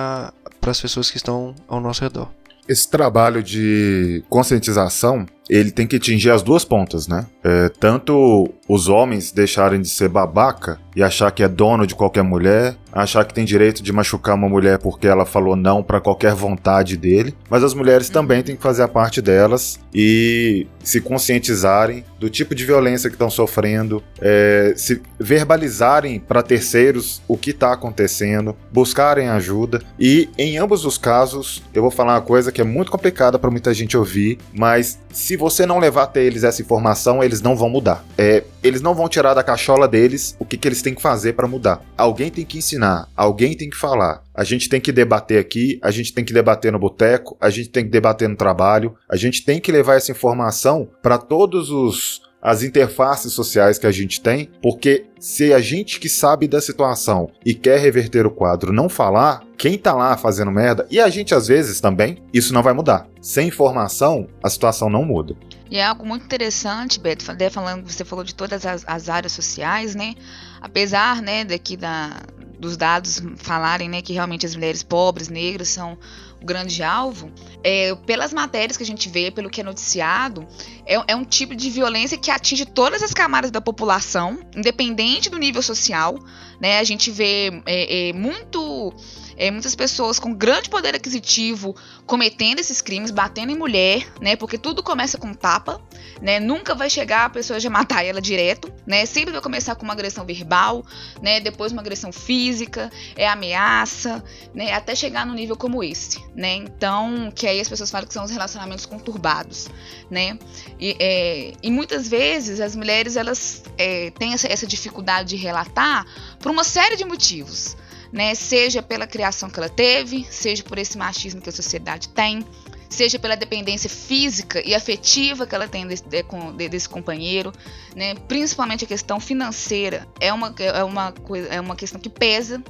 para 0.61 0.71
as 0.71 0.80
pessoas 0.80 1.11
que 1.11 1.16
estão 1.16 1.54
ao 1.66 1.80
nosso 1.80 2.02
redor. 2.02 2.28
Esse 2.69 2.88
trabalho 2.88 3.42
de 3.42 4.23
conscientização 4.28 5.26
ele 5.49 5.73
tem 5.73 5.87
que 5.87 5.97
atingir 5.97 6.30
as 6.30 6.42
duas 6.42 6.64
pontas, 6.64 7.09
né? 7.09 7.26
É, 7.42 7.68
tanto 7.68 8.52
os 8.68 8.88
homens 8.88 9.32
deixarem 9.32 9.80
de 9.80 9.88
ser 9.88 10.09
babaca 10.09 10.78
e 10.94 11.02
achar 11.02 11.30
que 11.32 11.42
é 11.42 11.49
dono 11.49 11.87
de 11.87 11.94
qualquer 11.94 12.23
mulher, 12.23 12.76
achar 12.92 13.25
que 13.25 13.35
tem 13.35 13.44
direito 13.44 13.82
de 13.82 13.92
machucar 13.92 14.35
uma 14.35 14.49
mulher 14.49 14.78
porque 14.78 15.06
ela 15.06 15.25
falou 15.25 15.56
não 15.56 15.82
para 15.82 16.00
qualquer 16.00 16.35
vontade 16.35 16.97
dele, 16.97 17.35
mas 17.49 17.64
as 17.64 17.75
mulheres 17.75 18.09
uhum. 18.09 18.12
também 18.12 18.42
têm 18.42 18.56
que 18.56 18.62
fazer 18.62 18.82
a 18.82 18.88
parte 18.88 19.20
delas 19.20 19.78
e 19.92 20.66
se 20.82 21.00
conscientizarem 21.00 22.04
do 22.18 22.30
tipo 22.30 22.54
de 22.54 22.64
violência 22.64 23.09
que 23.09 23.14
estão 23.14 23.30
sofrendo, 23.30 24.02
é, 24.20 24.73
se 24.76 25.00
verbalizarem 25.18 26.20
para 26.20 26.42
terceiros 26.42 27.23
o 27.26 27.37
que 27.37 27.50
está 27.50 27.73
acontecendo, 27.73 28.56
buscarem 28.73 29.28
ajuda 29.28 29.82
e 29.99 30.28
em 30.38 30.59
ambos 30.59 30.85
os 30.85 30.99
casos 30.99 31.62
eu 31.75 31.82
vou 31.82 31.90
falar 31.90 32.14
uma 32.14 32.23
coisa 32.23 32.52
que 32.52 32.61
é 32.61 32.64
muito 32.64 32.90
complicada 32.90 33.38
para 33.38 33.50
muita 33.50 33.73
gente 33.75 33.97
ouvir, 33.97 34.38
mas 34.52 34.99
se 35.12 35.37
você 35.37 35.66
não 35.66 35.78
levar 35.78 36.04
até 36.04 36.23
eles 36.23 36.44
essa 36.44 36.62
informação, 36.62 37.23
eles 37.30 37.40
não 37.40 37.56
vão 37.56 37.70
mudar. 37.70 38.04
É, 38.18 38.44
eles 38.62 38.82
não 38.82 38.94
vão 38.94 39.08
tirar 39.08 39.34
da 39.34 39.42
cachola 39.42 39.87
deles 39.87 40.37
o 40.38 40.44
que, 40.44 40.56
que 40.56 40.66
eles 40.66 40.82
têm 40.82 40.94
que 40.94 41.00
fazer 41.00 41.34
para 41.34 41.46
mudar. 41.46 41.82
Alguém 41.96 42.30
tem 42.30 42.44
que 42.44 42.58
ensinar, 42.58 43.08
alguém 43.16 43.56
tem 43.56 43.70
que 43.70 43.76
falar. 43.76 44.22
A 44.34 44.44
gente 44.44 44.68
tem 44.68 44.80
que 44.80 44.92
debater 44.92 45.38
aqui, 45.38 45.78
a 45.82 45.90
gente 45.90 46.12
tem 46.12 46.25
que 46.25 46.32
debater 46.32 46.72
no 46.72 46.78
boteco, 46.78 47.37
a 47.40 47.50
gente 47.50 47.68
tem 47.68 47.84
que 47.84 47.90
debater 47.90 48.28
no 48.28 48.37
trabalho, 48.37 48.94
a 49.08 49.16
gente 49.16 49.44
tem 49.44 49.60
que 49.60 49.70
levar 49.70 49.94
essa 49.94 50.10
informação 50.10 50.88
para 51.02 51.18
todos 51.18 51.70
os 51.70 52.22
as 52.42 52.62
interfaces 52.62 53.32
sociais 53.32 53.78
que 53.78 53.87
a 53.87 53.92
gente 53.92 54.20
tem, 54.20 54.50
porque 54.62 55.06
se 55.18 55.52
a 55.52 55.61
gente 55.61 56.00
que 56.00 56.09
sabe 56.09 56.49
da 56.49 56.61
situação 56.61 57.30
e 57.44 57.54
quer 57.54 57.78
reverter 57.78 58.26
o 58.26 58.30
quadro 58.30 58.73
não 58.73 58.88
falar, 58.88 59.42
quem 59.59 59.76
tá 59.76 59.92
lá 59.92 60.16
fazendo 60.16 60.50
merda, 60.50 60.87
e 60.90 60.99
a 60.99 61.09
gente 61.11 61.35
às 61.35 61.49
vezes 61.49 61.80
também, 61.80 62.23
isso 62.32 62.54
não 62.54 62.62
vai 62.62 62.73
mudar. 62.73 63.06
Sem 63.20 63.49
informação, 63.49 64.26
a 64.42 64.49
situação 64.49 64.88
não 64.88 65.04
muda. 65.04 65.37
E 65.70 65.76
é 65.76 65.85
algo 65.85 66.04
muito 66.04 66.25
interessante, 66.25 66.99
Beto, 66.99 67.25
falando, 67.25 67.88
você 67.88 68.04
falou 68.04 68.25
de 68.25 68.35
todas 68.35 68.64
as, 68.64 68.85
as 68.87 69.09
áreas 69.09 69.32
sociais, 69.32 69.94
né? 69.94 70.14
Apesar, 70.61 71.23
né, 71.23 71.44
daqui 71.44 71.76
da, 71.76 72.23
dos 72.59 72.76
dados 72.76 73.23
falarem, 73.37 73.88
né, 73.88 74.02
que 74.02 74.12
realmente 74.12 74.44
as 74.44 74.54
mulheres 74.54 74.82
pobres, 74.82 75.28
negras 75.28 75.68
são 75.68 75.97
o 76.40 76.44
grande 76.44 76.82
alvo, 76.82 77.30
é, 77.62 77.94
pelas 78.06 78.32
matérias 78.32 78.76
que 78.76 78.82
a 78.82 78.87
gente 78.87 79.09
vê, 79.09 79.30
pelo 79.30 79.50
que 79.50 79.61
é 79.61 79.64
noticiado, 79.64 80.47
é, 80.90 81.12
é, 81.12 81.14
um 81.14 81.25
tipo 81.25 81.54
de 81.54 81.70
violência 81.70 82.18
que 82.18 82.32
atinge 82.32 82.66
todas 82.66 83.00
as 83.00 83.14
camadas 83.14 83.52
da 83.52 83.61
população, 83.61 84.40
independente 84.56 85.30
do 85.30 85.38
nível 85.38 85.62
social. 85.62 86.18
Né? 86.61 86.80
A 86.80 86.85
gente 86.85 87.12
vê 87.12 87.62
é, 87.64 88.09
é 88.09 88.12
muito 88.12 88.92
é, 89.40 89.50
muitas 89.50 89.75
pessoas 89.75 90.18
com 90.18 90.35
grande 90.35 90.68
poder 90.68 90.94
aquisitivo 90.94 91.75
cometendo 92.04 92.59
esses 92.59 92.82
crimes, 92.82 93.11
batendo 93.11 93.50
em 93.50 93.56
mulher, 93.56 94.06
né? 94.20 94.37
Porque 94.37 94.59
tudo 94.59 94.82
começa 94.82 95.16
com 95.16 95.32
tapa, 95.32 95.80
né? 96.20 96.38
Nunca 96.38 96.75
vai 96.75 96.90
chegar 96.90 97.25
a 97.25 97.30
pessoa 97.30 97.59
já 97.59 97.70
matar 97.70 98.04
ela 98.04 98.20
direto, 98.20 98.70
né? 98.87 99.06
Sempre 99.06 99.32
vai 99.32 99.40
começar 99.40 99.76
com 99.76 99.85
uma 99.85 99.94
agressão 99.94 100.26
verbal, 100.26 100.85
né? 101.23 101.40
Depois 101.40 101.73
uma 101.73 101.80
agressão 101.80 102.12
física, 102.12 102.90
é 103.16 103.26
ameaça, 103.26 104.23
né? 104.54 104.75
Até 104.75 104.94
chegar 104.94 105.25
no 105.25 105.32
nível 105.32 105.56
como 105.56 105.82
esse, 105.82 106.23
né? 106.35 106.56
Então, 106.56 107.32
que 107.35 107.47
aí 107.47 107.61
as 107.61 107.68
pessoas 107.68 107.90
falam 107.90 108.06
que 108.06 108.12
são 108.12 108.25
os 108.25 108.30
relacionamentos 108.30 108.85
conturbados, 108.85 109.70
né? 110.11 110.38
E, 110.80 110.96
é, 110.99 111.52
e 111.62 111.70
muitas 111.70 112.08
vezes 112.08 112.58
as 112.58 112.75
mulheres 112.75 113.16
elas 113.16 113.62
é, 113.76 114.10
têm 114.12 114.32
essa, 114.32 114.50
essa 114.50 114.66
dificuldade 114.66 115.30
de 115.30 115.37
relatar 115.37 116.06
por 116.38 116.50
uma 116.50 116.64
série 116.64 116.96
de 116.96 117.04
motivos 117.04 117.76
né? 118.12 118.34
Seja 118.34 118.82
pela 118.82 119.06
criação 119.06 119.49
que 119.49 119.58
ela 119.58 119.68
teve, 119.68 120.26
seja 120.30 120.62
por 120.62 120.78
esse 120.78 120.99
machismo 120.99 121.40
que 121.40 121.49
a 121.49 121.52
sociedade 121.52 122.08
tem, 122.08 122.44
seja 122.90 123.18
pela 123.18 123.37
dependência 123.37 123.88
física 123.88 124.61
e 124.66 124.75
afetiva 124.75 125.47
que 125.47 125.54
ela 125.54 125.68
tem 125.68 125.87
desse, 125.87 126.04
de, 126.04 126.68
desse 126.68 126.88
companheiro, 126.88 127.52
né? 127.94 128.14
principalmente 128.28 128.85
a 128.85 128.88
questão 128.88 129.20
financeira 129.20 130.06
é 130.20 130.32
uma, 130.32 130.52
é, 130.59 130.82
uma, 130.82 131.14
é 131.49 131.61
uma 131.61 131.76
questão 131.76 132.00
que 132.00 132.11
pesa, 132.11 132.62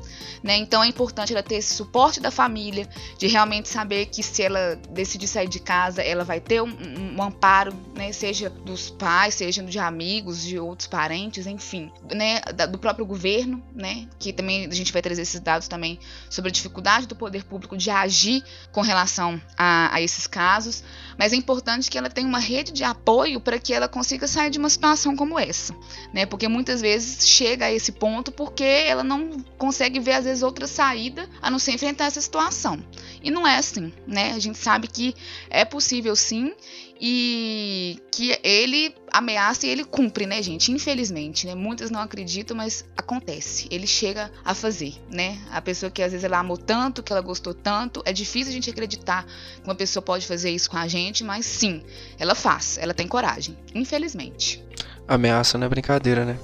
né? 0.42 0.56
então 0.58 0.84
é 0.84 0.86
importante 0.86 1.32
ela 1.32 1.42
ter 1.42 1.56
esse 1.56 1.74
suporte 1.74 2.20
da 2.20 2.30
família, 2.30 2.86
de 3.18 3.26
realmente 3.26 3.68
saber 3.68 4.06
que 4.06 4.22
se 4.22 4.42
ela 4.42 4.76
decidir 4.90 5.26
sair 5.26 5.48
de 5.48 5.58
casa, 5.58 6.02
ela 6.02 6.22
vai 6.22 6.38
ter 6.38 6.60
um, 6.60 7.16
um 7.16 7.22
amparo, 7.22 7.72
né? 7.96 8.12
seja 8.12 8.50
dos 8.50 8.90
pais, 8.90 9.34
seja 9.34 9.62
de 9.62 9.78
amigos, 9.78 10.44
de 10.44 10.58
outros 10.58 10.86
parentes, 10.86 11.46
enfim, 11.46 11.90
né? 12.14 12.40
do 12.70 12.78
próprio 12.78 13.06
governo, 13.06 13.62
né? 13.74 14.06
que 14.18 14.34
também 14.34 14.66
a 14.66 14.74
gente 14.74 14.92
vai 14.92 15.00
trazer 15.00 15.22
esses 15.22 15.40
dados 15.40 15.66
também 15.66 15.98
sobre 16.28 16.50
a 16.50 16.52
dificuldade 16.52 17.06
do 17.06 17.16
poder 17.16 17.44
público 17.44 17.74
de 17.74 17.88
agir 17.88 18.44
com 18.70 18.82
relação 18.82 19.40
a, 19.56 19.94
a 19.94 20.09
esses 20.10 20.26
casos, 20.26 20.82
mas 21.18 21.32
é 21.32 21.36
importante 21.36 21.90
que 21.90 21.96
ela 21.96 22.10
tenha 22.10 22.26
uma 22.26 22.38
rede 22.38 22.72
de 22.72 22.84
apoio 22.84 23.40
para 23.40 23.58
que 23.58 23.72
ela 23.72 23.88
consiga 23.88 24.26
sair 24.26 24.50
de 24.50 24.58
uma 24.58 24.68
situação 24.68 25.16
como 25.16 25.38
essa, 25.38 25.74
né? 26.12 26.26
Porque 26.26 26.48
muitas 26.48 26.80
vezes 26.80 27.28
chega 27.28 27.66
a 27.66 27.72
esse 27.72 27.92
ponto 27.92 28.32
porque 28.32 28.64
ela 28.64 29.04
não 29.04 29.40
consegue 29.56 30.00
ver 30.00 30.12
às 30.12 30.24
vezes 30.24 30.42
outra 30.42 30.66
saída 30.66 31.28
a 31.40 31.50
não 31.50 31.58
ser 31.58 31.72
enfrentar 31.72 32.06
essa 32.06 32.20
situação. 32.20 32.82
E 33.22 33.30
não 33.30 33.46
é 33.46 33.56
assim, 33.56 33.92
né? 34.06 34.32
A 34.32 34.38
gente 34.38 34.58
sabe 34.58 34.88
que 34.88 35.14
é 35.48 35.64
possível 35.64 36.16
sim 36.16 36.52
e 37.00 37.98
que 38.12 38.38
ele 38.44 38.94
ameaça 39.10 39.66
e 39.66 39.70
ele 39.70 39.84
cumpre, 39.84 40.26
né, 40.26 40.42
gente? 40.42 40.70
Infelizmente, 40.70 41.46
né? 41.46 41.54
Muitas 41.54 41.90
não 41.90 42.00
acreditam, 42.00 42.54
mas 42.54 42.84
acontece. 42.94 43.66
Ele 43.70 43.86
chega 43.86 44.30
a 44.44 44.54
fazer, 44.54 44.94
né? 45.10 45.38
A 45.50 45.62
pessoa 45.62 45.90
que 45.90 46.02
às 46.02 46.12
vezes 46.12 46.24
ela 46.24 46.38
amou 46.38 46.58
tanto, 46.58 47.02
que 47.02 47.10
ela 47.10 47.22
gostou 47.22 47.54
tanto, 47.54 48.02
é 48.04 48.12
difícil 48.12 48.50
a 48.50 48.54
gente 48.54 48.68
acreditar 48.68 49.24
que 49.24 49.64
uma 49.64 49.74
pessoa 49.74 50.02
pode 50.02 50.26
fazer 50.26 50.50
isso 50.50 50.70
com 50.70 50.76
a 50.76 50.86
gente, 50.86 51.24
mas 51.24 51.46
sim, 51.46 51.82
ela 52.18 52.34
faz, 52.34 52.76
ela 52.76 52.92
tem 52.92 53.08
coragem, 53.08 53.56
infelizmente. 53.74 54.62
Ameaça 55.08 55.56
não 55.56 55.66
é 55.66 55.70
brincadeira, 55.70 56.24
né? 56.24 56.38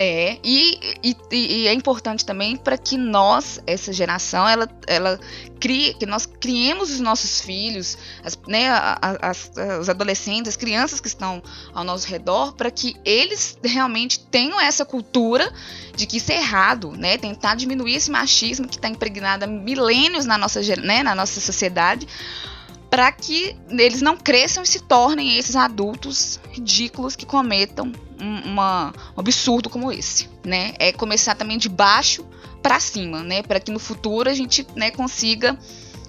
É, 0.00 0.38
e, 0.44 0.96
e, 1.02 1.16
e 1.32 1.66
é 1.66 1.72
importante 1.72 2.24
também 2.24 2.56
para 2.56 2.78
que 2.78 2.96
nós, 2.96 3.60
essa 3.66 3.92
geração, 3.92 4.48
ela, 4.48 4.68
ela 4.86 5.18
crie, 5.58 5.94
que 5.94 6.06
nós 6.06 6.24
criemos 6.24 6.92
os 6.92 7.00
nossos 7.00 7.40
filhos, 7.40 7.98
as, 8.22 8.38
né, 8.46 8.68
as, 9.20 9.50
os 9.80 9.88
adolescentes, 9.88 10.50
as 10.50 10.56
crianças 10.56 11.00
que 11.00 11.08
estão 11.08 11.42
ao 11.74 11.82
nosso 11.82 12.06
redor, 12.06 12.52
para 12.52 12.70
que 12.70 12.94
eles 13.04 13.58
realmente 13.64 14.20
tenham 14.20 14.60
essa 14.60 14.84
cultura 14.84 15.52
de 15.96 16.06
que 16.06 16.18
isso 16.18 16.30
é 16.30 16.36
errado, 16.36 16.92
né? 16.92 17.18
Tentar 17.18 17.56
diminuir 17.56 17.96
esse 17.96 18.10
machismo 18.10 18.68
que 18.68 18.76
está 18.76 18.88
impregnado 18.88 19.44
há 19.44 19.48
milênios 19.48 20.24
na 20.24 20.38
nossa, 20.38 20.60
né, 20.76 21.02
na 21.02 21.14
nossa 21.14 21.40
sociedade, 21.40 22.06
para 22.90 23.12
que 23.12 23.56
eles 23.68 24.00
não 24.00 24.16
cresçam 24.16 24.62
e 24.62 24.66
se 24.66 24.80
tornem 24.80 25.36
esses 25.36 25.56
adultos 25.56 26.40
ridículos 26.50 27.14
que 27.14 27.26
cometam 27.26 27.92
um, 28.20 28.52
uma, 28.52 28.92
um 29.16 29.20
absurdo 29.20 29.68
como 29.68 29.92
esse, 29.92 30.28
né? 30.44 30.74
É 30.78 30.92
começar 30.92 31.34
também 31.34 31.58
de 31.58 31.68
baixo 31.68 32.26
para 32.62 32.80
cima, 32.80 33.22
né? 33.22 33.42
Para 33.42 33.60
que 33.60 33.70
no 33.70 33.78
futuro 33.78 34.28
a 34.28 34.34
gente 34.34 34.66
né, 34.74 34.90
consiga 34.90 35.58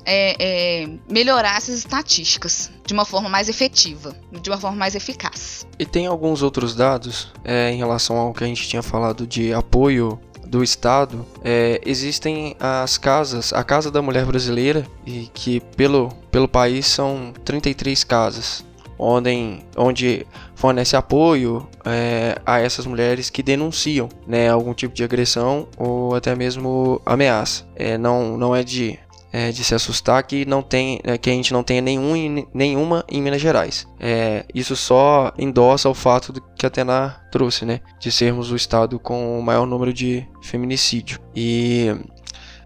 é, 0.06 0.36
é, 0.84 0.90
melhorar 1.10 1.58
essas 1.58 1.78
estatísticas 1.78 2.72
de 2.86 2.94
uma 2.94 3.06
forma 3.06 3.30
mais 3.30 3.50
efetiva, 3.50 4.16
de 4.42 4.50
uma 4.50 4.58
forma 4.58 4.78
mais 4.78 4.96
eficaz. 4.96 5.68
E 5.78 5.86
tem 5.86 6.08
alguns 6.08 6.42
outros 6.42 6.74
dados 6.74 7.32
é, 7.44 7.72
em 7.72 7.78
relação 7.78 8.18
ao 8.18 8.34
que 8.34 8.44
a 8.44 8.48
gente 8.48 8.68
tinha 8.68 8.82
falado 8.82 9.28
de 9.28 9.54
apoio 9.54 10.20
do 10.50 10.64
Estado, 10.64 11.26
é, 11.44 11.80
existem 11.86 12.56
as 12.60 12.98
casas, 12.98 13.54
a 13.54 13.64
Casa 13.64 13.92
da 13.92 14.02
Mulher 14.02 14.26
Brasileira, 14.26 14.86
e 15.06 15.30
que 15.34 15.60
pelo, 15.78 16.10
pelo 16.32 16.48
país 16.48 16.88
são 16.88 17.32
33 17.46 18.04
casas, 18.04 18.66
onde, 18.98 19.60
onde 19.78 20.26
fornece 20.56 20.96
apoio 20.96 21.68
é, 21.86 22.42
a 22.46 22.60
essas 22.60 22.86
mulheres 22.86 23.30
que 23.30 23.44
denunciam 23.44 24.10
né, 24.28 24.50
algum 24.50 24.74
tipo 24.74 24.94
de 24.94 25.04
agressão 25.04 25.68
ou 25.78 26.16
até 26.16 26.36
mesmo 26.36 27.00
ameaça. 27.06 27.66
É, 27.76 27.98
não, 27.98 28.38
não 28.38 28.56
é 28.56 28.64
de 28.64 29.00
é, 29.32 29.52
de 29.52 29.64
se 29.64 29.76
assustar 29.76 30.24
que 30.24 30.46
não 30.46 30.62
tem 30.62 31.00
é, 31.04 31.18
que 31.18 31.30
a 31.30 31.34
gente 31.34 31.54
não 31.54 31.64
tenha 31.64 31.82
nenhum, 31.82 32.46
nenhuma 32.54 33.06
em 33.08 33.22
Minas 33.22 33.42
Gerais. 33.42 33.88
É, 34.00 34.46
isso 34.54 34.76
só 34.76 35.32
endossa 35.38 35.90
o 35.90 35.94
fato 35.94 36.34
do 36.34 36.42
que 36.42 36.66
a 36.66 36.68
Atena 36.68 37.22
trouxe, 37.32 37.66
né, 37.66 37.82
de 38.00 38.12
sermos 38.12 38.52
o 38.52 38.56
estado 38.56 39.00
com 39.00 39.40
o 39.40 39.44
maior 39.44 39.66
número 39.66 39.94
de 39.94 40.28
feminicídio. 40.42 41.20
E 41.36 41.96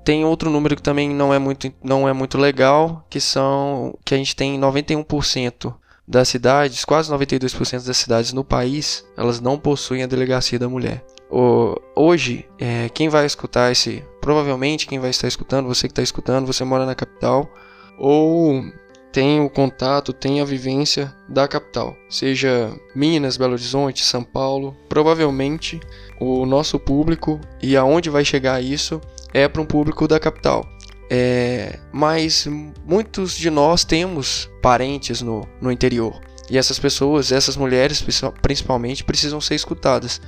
tem 0.03 0.25
outro 0.25 0.49
número 0.49 0.75
que 0.75 0.81
também 0.81 1.09
não 1.09 1.33
é 1.33 1.39
muito, 1.39 1.71
não 1.83 2.07
é 2.07 2.13
muito 2.13 2.37
legal, 2.37 3.05
que 3.09 3.19
são 3.19 3.97
que 4.03 4.13
a 4.13 4.17
gente 4.17 4.35
tem 4.35 4.59
91% 4.59 5.73
das 6.05 6.27
cidades, 6.27 6.83
quase 6.83 7.09
92% 7.11 7.85
das 7.85 7.97
cidades 7.97 8.33
no 8.33 8.43
país, 8.43 9.05
elas 9.15 9.39
não 9.39 9.57
possuem 9.57 10.03
a 10.03 10.07
delegacia 10.07 10.59
da 10.59 10.67
mulher 10.67 11.03
hoje, 11.95 12.45
é, 12.59 12.89
quem 12.89 13.09
vai 13.09 13.25
escutar 13.25 13.71
esse. 13.71 14.03
Provavelmente 14.21 14.87
quem 14.87 14.99
vai 14.99 15.09
estar 15.09 15.27
escutando, 15.27 15.67
você 15.67 15.87
que 15.87 15.91
está 15.91 16.01
escutando, 16.01 16.45
você 16.45 16.63
mora 16.63 16.85
na 16.85 16.95
capital, 16.95 17.51
ou 17.97 18.63
tem 19.13 19.39
o 19.39 19.49
contato, 19.49 20.11
tem 20.11 20.41
a 20.41 20.45
vivência 20.45 21.13
da 21.29 21.47
capital, 21.47 21.95
seja 22.09 22.75
Minas, 22.95 23.37
Belo 23.37 23.53
Horizonte, 23.53 24.03
São 24.03 24.23
Paulo. 24.23 24.75
Provavelmente 24.89 25.79
o 26.19 26.45
nosso 26.45 26.79
público 26.79 27.39
e 27.61 27.77
aonde 27.77 28.09
vai 28.09 28.25
chegar 28.25 28.61
isso 28.61 28.99
é 29.31 29.47
para 29.47 29.61
um 29.61 29.65
público 29.65 30.07
da 30.07 30.19
capital. 30.19 30.67
É, 31.11 31.79
mas 31.91 32.47
muitos 32.85 33.37
de 33.37 33.51
nós 33.51 33.83
temos 33.83 34.49
parentes 34.63 35.21
no, 35.21 35.47
no 35.61 35.71
interior. 35.71 36.19
E 36.49 36.57
essas 36.57 36.79
pessoas, 36.79 37.31
essas 37.31 37.55
mulheres 37.55 38.03
principalmente, 38.41 39.03
precisam 39.03 39.39
ser 39.39 39.55
escutadas 39.55 40.19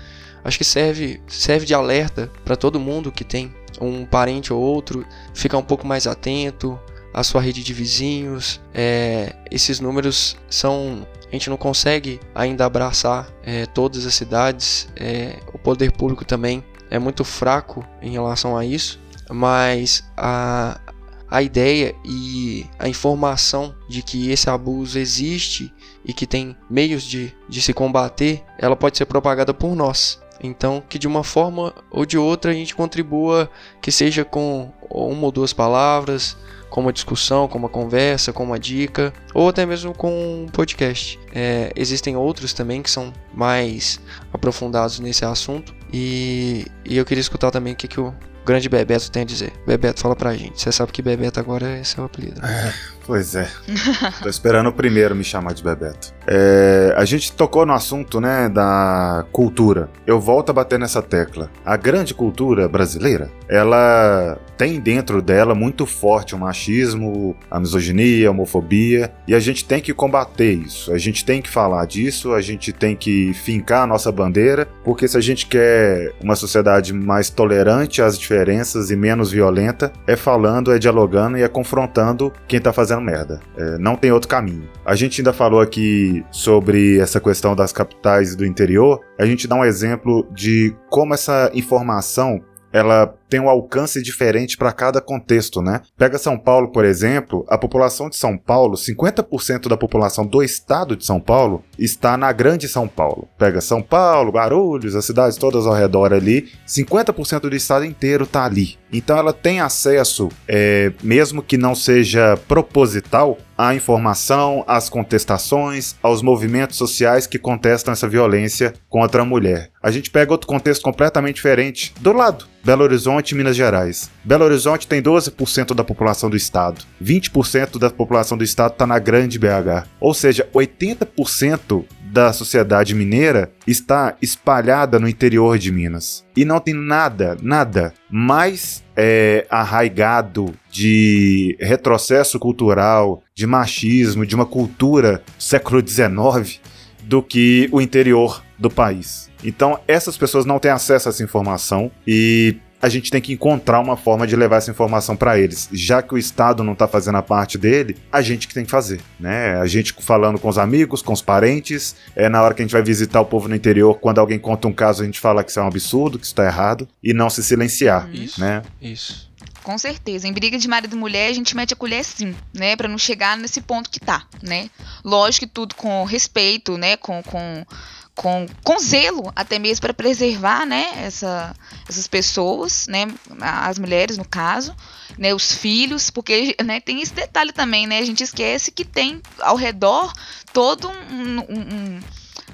acho 0.45 0.57
que 0.59 0.63
serve, 0.63 1.19
serve 1.27 1.65
de 1.65 1.73
alerta 1.73 2.31
para 2.45 2.55
todo 2.55 2.79
mundo 2.79 3.11
que 3.11 3.23
tem 3.23 3.53
um 3.81 4.05
parente 4.05 4.53
ou 4.53 4.61
outro, 4.61 5.05
ficar 5.33 5.57
um 5.57 5.63
pouco 5.63 5.85
mais 5.85 6.07
atento 6.07 6.79
à 7.13 7.23
sua 7.23 7.41
rede 7.41 7.63
de 7.63 7.73
vizinhos. 7.73 8.61
É, 8.73 9.35
esses 9.51 9.79
números 9.79 10.37
são. 10.49 11.05
A 11.27 11.31
gente 11.31 11.49
não 11.49 11.57
consegue 11.57 12.19
ainda 12.33 12.65
abraçar 12.65 13.27
é, 13.43 13.65
todas 13.65 14.05
as 14.05 14.13
cidades, 14.13 14.87
é, 14.95 15.39
o 15.51 15.57
poder 15.57 15.91
público 15.91 16.23
também 16.23 16.63
é 16.89 16.99
muito 16.99 17.25
fraco 17.25 17.83
em 18.01 18.11
relação 18.11 18.55
a 18.55 18.63
isso, 18.63 18.99
mas 19.29 20.03
a, 20.15 20.79
a 21.27 21.41
ideia 21.41 21.95
e 22.05 22.65
a 22.77 22.87
informação 22.87 23.75
de 23.89 24.03
que 24.03 24.29
esse 24.29 24.49
abuso 24.49 24.99
existe 24.99 25.73
e 26.05 26.13
que 26.13 26.27
tem 26.27 26.55
meios 26.69 27.03
de, 27.03 27.33
de 27.49 27.61
se 27.61 27.73
combater, 27.73 28.43
ela 28.59 28.75
pode 28.75 28.97
ser 28.97 29.05
propagada 29.05 29.53
por 29.53 29.75
nós. 29.75 30.21
Então, 30.41 30.83
que 30.87 30.99
de 30.99 31.07
uma 31.07 31.23
forma 31.23 31.73
ou 31.89 32.05
de 32.05 32.17
outra 32.17 32.51
a 32.51 32.53
gente 32.53 32.75
contribua, 32.75 33.49
que 33.81 33.91
seja 33.91 34.25
com 34.25 34.71
uma 34.89 35.25
ou 35.25 35.31
duas 35.31 35.53
palavras, 35.53 36.37
com 36.69 36.81
uma 36.81 36.91
discussão, 36.91 37.47
com 37.47 37.57
uma 37.57 37.69
conversa, 37.69 38.33
com 38.33 38.43
uma 38.43 38.59
dica, 38.59 39.13
ou 39.33 39.47
até 39.47 39.65
mesmo 39.65 39.93
com 39.93 40.09
um 40.43 40.47
podcast. 40.47 41.19
É, 41.33 41.71
existem 41.75 42.17
outros 42.17 42.53
também 42.53 42.81
que 42.81 42.89
são 42.89 43.13
mais 43.33 43.99
aprofundados 44.33 44.99
nesse 44.99 45.23
assunto, 45.23 45.73
e, 45.93 46.65
e 46.83 46.97
eu 46.97 47.05
queria 47.05 47.21
escutar 47.21 47.51
também 47.51 47.73
o 47.73 47.75
que, 47.75 47.87
que 47.87 47.99
o 47.99 48.13
grande 48.45 48.69
Bebeto 48.69 49.09
tem 49.09 49.23
a 49.23 49.25
dizer. 49.25 49.53
Bebeto, 49.65 50.01
fala 50.01 50.15
pra 50.15 50.35
gente. 50.35 50.61
Você 50.61 50.71
sabe 50.71 50.91
que 50.91 51.01
Bebeto 51.01 51.39
agora 51.39 51.67
é 51.77 51.83
seu 51.83 52.03
apelido. 52.03 52.45
É, 52.45 52.73
pois 53.05 53.35
é. 53.35 53.47
Tô 54.21 54.29
esperando 54.29 54.67
o 54.67 54.73
primeiro 54.73 55.15
me 55.15 55.23
chamar 55.23 55.53
de 55.53 55.63
Bebeto. 55.63 56.13
É, 56.27 56.93
a 56.97 57.05
gente 57.05 57.31
tocou 57.31 57.65
no 57.65 57.73
assunto, 57.73 58.19
né, 58.19 58.49
da 58.49 59.25
cultura. 59.31 59.89
Eu 60.05 60.19
volto 60.19 60.49
a 60.49 60.53
bater 60.53 60.79
nessa 60.79 61.01
tecla. 61.01 61.49
A 61.65 61.77
grande 61.77 62.13
cultura 62.13 62.67
brasileira, 62.67 63.29
ela 63.47 64.37
tem 64.57 64.79
dentro 64.79 65.21
dela 65.21 65.53
muito 65.53 65.85
forte 65.85 66.33
o 66.33 66.37
machismo, 66.37 67.35
a 67.49 67.59
misoginia, 67.59 68.27
a 68.27 68.31
homofobia, 68.31 69.11
e 69.27 69.35
a 69.35 69.39
gente 69.39 69.65
tem 69.65 69.81
que 69.81 69.93
combater 69.93 70.53
isso. 70.53 70.91
A 70.91 70.97
gente 70.97 71.25
tem 71.25 71.41
que 71.41 71.49
falar 71.49 71.85
disso, 71.85 72.33
a 72.33 72.41
gente 72.41 72.71
tem 72.71 72.95
que 72.95 73.33
fincar 73.33 73.83
a 73.83 73.87
nossa 73.87 74.11
bandeira, 74.11 74.67
porque 74.83 75.07
se 75.07 75.17
a 75.17 75.21
gente 75.21 75.45
quer 75.45 76.13
uma 76.21 76.35
sociedade 76.35 76.93
mais 76.93 77.29
tolerante 77.29 78.01
às 78.01 78.17
diferenças 78.17 78.89
e 78.89 78.95
menos 78.95 79.31
violenta, 79.31 79.91
é 80.07 80.15
falando, 80.15 80.73
é 80.73 80.79
dialogando 80.79 81.37
e 81.37 81.43
é 81.43 81.47
confrontando 81.47 82.31
quem 82.47 82.59
tá 82.59 82.71
fazendo 82.71 82.94
merda. 83.01 83.39
É, 83.57 83.77
não 83.77 83.95
tem 83.95 84.11
outro 84.11 84.29
caminho. 84.29 84.69
A 84.85 84.95
gente 84.95 85.21
ainda 85.21 85.33
falou 85.33 85.61
aqui 85.61 86.25
sobre 86.31 86.99
essa 86.99 87.19
questão 87.19 87.55
das 87.55 87.71
capitais 87.71 88.35
do 88.35 88.45
interior, 88.45 88.99
a 89.19 89.25
gente 89.25 89.47
dá 89.47 89.55
um 89.55 89.65
exemplo 89.65 90.27
de 90.33 90.75
como 90.89 91.13
essa 91.13 91.49
informação 91.53 92.41
ela 92.71 93.15
tem 93.35 93.41
um 93.41 93.49
alcance 93.49 94.01
diferente 94.01 94.55
para 94.55 94.71
cada 94.71 95.01
contexto, 95.01 95.61
né? 95.61 95.81
Pega 95.97 96.17
São 96.17 96.37
Paulo, 96.37 96.69
por 96.69 96.85
exemplo, 96.85 97.45
a 97.49 97.57
população 97.57 98.09
de 98.09 98.15
São 98.15 98.37
Paulo, 98.37 98.77
50% 98.77 99.67
da 99.67 99.75
população 99.75 100.25
do 100.25 100.41
estado 100.41 100.95
de 100.95 101.05
São 101.05 101.19
Paulo 101.19 101.61
está 101.77 102.15
na 102.15 102.31
Grande 102.31 102.69
São 102.69 102.87
Paulo. 102.87 103.27
Pega 103.37 103.59
São 103.59 103.81
Paulo, 103.81 104.31
Guarulhos, 104.31 104.95
as 104.95 105.03
cidades 105.03 105.37
todas 105.37 105.67
ao 105.67 105.73
redor 105.73 106.13
ali, 106.13 106.49
50% 106.65 107.41
do 107.41 107.55
estado 107.57 107.83
inteiro 107.83 108.23
está 108.23 108.45
ali. 108.45 108.77
Então 108.89 109.17
ela 109.17 109.33
tem 109.33 109.59
acesso, 109.59 110.29
é, 110.47 110.93
mesmo 111.03 111.43
que 111.43 111.57
não 111.57 111.75
seja 111.75 112.39
proposital, 112.47 113.37
à 113.57 113.73
informação, 113.73 114.63
às 114.67 114.89
contestações, 114.89 115.95
aos 116.03 116.21
movimentos 116.21 116.77
sociais 116.77 117.25
que 117.25 117.39
contestam 117.39 117.93
essa 117.93 118.07
violência 118.07 118.73
contra 118.89 119.21
a 119.21 119.25
mulher. 119.25 119.71
A 119.81 119.91
gente 119.91 120.11
pega 120.11 120.31
outro 120.31 120.47
contexto 120.47 120.81
completamente 120.81 121.35
diferente 121.35 121.93
do 121.99 122.11
lado. 122.11 122.45
Belo 122.63 122.83
Horizonte 122.83 123.24
e 123.31 123.35
Minas 123.35 123.55
Gerais. 123.55 124.09
Belo 124.23 124.45
Horizonte 124.45 124.87
tem 124.87 125.01
12% 125.01 125.73
da 125.73 125.83
população 125.83 126.29
do 126.29 126.37
estado. 126.37 126.83
20% 127.01 127.77
da 127.77 127.89
população 127.89 128.37
do 128.37 128.43
estado 128.43 128.73
está 128.73 128.85
na 128.85 128.99
grande 128.99 129.39
BH. 129.39 129.87
Ou 129.99 130.13
seja, 130.13 130.47
80% 130.53 131.85
da 132.15 132.31
sociedade 132.31 132.95
mineira 132.95 133.51
está 133.67 134.15
espalhada 134.21 134.99
no 134.99 135.09
interior 135.09 135.57
de 135.57 135.69
Minas. 135.71 136.25
E 136.35 136.45
não 136.45 136.61
tem 136.61 136.73
nada, 136.73 137.37
nada 137.41 137.93
mais 138.09 138.83
é, 138.95 139.45
arraigado 139.49 140.53
de 140.71 141.57
retrocesso 141.59 142.39
cultural, 142.39 143.21
de 143.35 143.45
machismo, 143.45 144.25
de 144.25 144.33
uma 144.33 144.45
cultura 144.45 145.21
século 145.37 145.85
XIX 145.85 146.61
do 147.03 147.21
que 147.21 147.67
o 147.71 147.81
interior 147.81 148.41
do 148.57 148.69
país. 148.69 149.29
Então, 149.43 149.79
essas 149.87 150.17
pessoas 150.17 150.45
não 150.45 150.57
têm 150.57 150.71
acesso 150.71 151.07
a 151.07 151.11
essa 151.11 151.23
informação 151.23 151.91
e 152.07 152.57
a 152.81 152.89
gente 152.89 153.09
tem 153.09 153.21
que 153.21 153.33
encontrar 153.33 153.79
uma 153.79 153.97
forma 153.97 154.27
de 154.27 154.35
levar 154.35 154.57
essa 154.57 154.71
informação 154.71 155.15
para 155.15 155.39
eles. 155.39 155.69
Já 155.71 156.01
que 156.01 156.13
o 156.13 156.17
Estado 156.17 156.63
não 156.63 156.73
está 156.73 156.87
fazendo 156.87 157.17
a 157.17 157.21
parte 157.21 157.57
dele, 157.57 157.97
a 158.11 158.21
gente 158.21 158.47
que 158.47 158.53
tem 158.53 158.65
que 158.65 158.71
fazer, 158.71 159.01
né? 159.19 159.59
A 159.59 159.65
gente 159.65 159.93
falando 159.99 160.39
com 160.39 160.47
os 160.47 160.57
amigos, 160.57 161.01
com 161.01 161.13
os 161.13 161.21
parentes, 161.21 161.95
é 162.15 162.29
na 162.29 162.41
hora 162.41 162.53
que 162.53 162.61
a 162.61 162.65
gente 162.65 162.73
vai 162.73 162.83
visitar 162.83 163.21
o 163.21 163.25
povo 163.25 163.47
no 163.47 163.55
interior, 163.55 163.95
quando 163.99 164.19
alguém 164.19 164.37
conta 164.37 164.67
um 164.67 164.73
caso, 164.73 165.01
a 165.01 165.05
gente 165.05 165.19
fala 165.19 165.43
que 165.43 165.49
isso 165.49 165.59
é 165.59 165.63
um 165.63 165.67
absurdo, 165.67 166.19
que 166.19 166.25
isso 166.25 166.35
tá 166.35 166.45
errado, 166.45 166.87
e 167.03 167.13
não 167.13 167.29
se 167.29 167.43
silenciar, 167.43 168.09
Isso. 168.13 168.39
né? 168.39 168.61
Isso. 168.81 169.29
Com 169.63 169.79
certeza. 169.79 170.27
Em 170.27 170.31
briga 170.31 170.59
de 170.59 170.67
marido 170.67 170.95
e 170.95 170.99
mulher, 170.99 171.27
a 171.27 171.33
gente 171.33 171.55
mete 171.55 171.73
a 171.73 171.75
colher 171.75 172.03
sim, 172.05 172.35
né? 172.53 172.75
Pra 172.75 172.87
não 172.87 172.99
chegar 172.99 173.35
nesse 173.35 173.61
ponto 173.61 173.89
que 173.89 173.99
tá, 173.99 174.27
né? 174.43 174.69
Lógico 175.03 175.47
que 175.47 175.51
tudo 175.51 175.73
com 175.73 176.03
respeito, 176.03 176.77
né? 176.77 176.95
Com, 176.97 177.23
com, 177.23 177.65
com, 178.15 178.47
com 178.63 178.79
zelo, 178.79 179.31
até 179.35 179.59
mesmo 179.59 179.81
para 179.81 179.93
preservar, 179.93 180.65
né? 180.65 180.85
Essa, 180.97 181.53
essas 181.87 182.07
pessoas, 182.07 182.87
né? 182.87 183.07
As 183.41 183.77
mulheres, 183.77 184.17
no 184.17 184.25
caso, 184.25 184.75
né? 185.17 185.33
Os 185.33 185.51
filhos, 185.53 186.09
porque 186.09 186.55
né, 186.63 186.79
tem 186.79 187.01
esse 187.01 187.13
detalhe 187.13 187.51
também, 187.51 187.85
né? 187.85 187.99
A 187.99 188.05
gente 188.05 188.23
esquece 188.23 188.71
que 188.71 188.85
tem 188.85 189.21
ao 189.39 189.55
redor 189.55 190.13
todo 190.53 190.87
um- 190.89 191.39
um- 191.39 191.39
um 191.49 192.01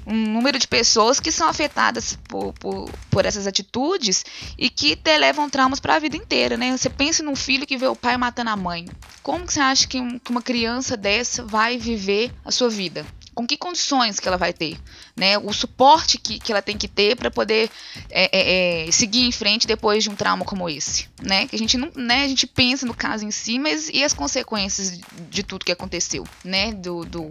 um 0.04 0.16
número 0.16 0.58
de 0.58 0.66
pessoas 0.66 1.20
que 1.20 1.30
são 1.30 1.46
afetadas 1.48 2.18
por, 2.28 2.52
por, 2.54 2.90
por 3.08 3.24
essas 3.24 3.46
atitudes 3.46 4.24
e 4.58 4.68
que 4.68 4.96
te 4.96 5.16
levam 5.16 5.48
traumas 5.48 5.78
para 5.78 5.94
a 5.94 5.98
vida 6.00 6.16
inteira, 6.16 6.56
né? 6.56 6.76
Você 6.76 6.90
pensa 6.90 7.22
num 7.22 7.36
filho 7.36 7.64
que 7.64 7.76
vê 7.76 7.86
o 7.86 7.94
pai 7.94 8.16
matando 8.16 8.50
a 8.50 8.56
mãe. 8.56 8.88
Como 9.22 9.46
que 9.46 9.52
você 9.52 9.60
acha 9.60 9.86
que, 9.86 10.00
um- 10.00 10.18
que 10.18 10.32
uma 10.32 10.42
criança 10.42 10.96
dessa 10.96 11.44
vai 11.44 11.78
viver 11.78 12.32
a 12.44 12.50
sua 12.50 12.68
vida? 12.68 13.06
Com 13.34 13.46
que 13.46 13.56
condições 13.56 14.20
que 14.20 14.28
ela 14.28 14.36
vai 14.36 14.52
ter? 14.52 14.78
Né? 15.16 15.38
O 15.38 15.52
suporte 15.52 16.18
que, 16.18 16.38
que 16.38 16.52
ela 16.52 16.60
tem 16.62 16.76
que 16.76 16.86
ter 16.88 17.16
para 17.16 17.30
poder 17.30 17.70
é, 18.10 18.28
é, 18.32 18.88
é, 18.88 18.92
seguir 18.92 19.22
em 19.26 19.32
frente 19.32 19.66
depois 19.66 20.02
de 20.04 20.10
um 20.10 20.14
trauma 20.14 20.44
como 20.44 20.68
esse, 20.68 21.08
né? 21.22 21.46
Que 21.46 21.56
a 21.56 21.58
gente 21.58 21.78
não, 21.78 21.90
né? 21.94 22.24
A 22.24 22.28
gente 22.28 22.46
pensa 22.46 22.84
no 22.86 22.94
caso 22.94 23.24
em 23.24 23.30
si, 23.30 23.58
mas 23.58 23.88
e 23.88 24.04
as 24.04 24.12
consequências 24.12 24.98
de, 25.30 25.42
tudo 25.42 25.64
que 25.64 25.72
aconteceu, 25.72 26.26
né? 26.44 26.72
Do, 26.72 27.04
do 27.04 27.30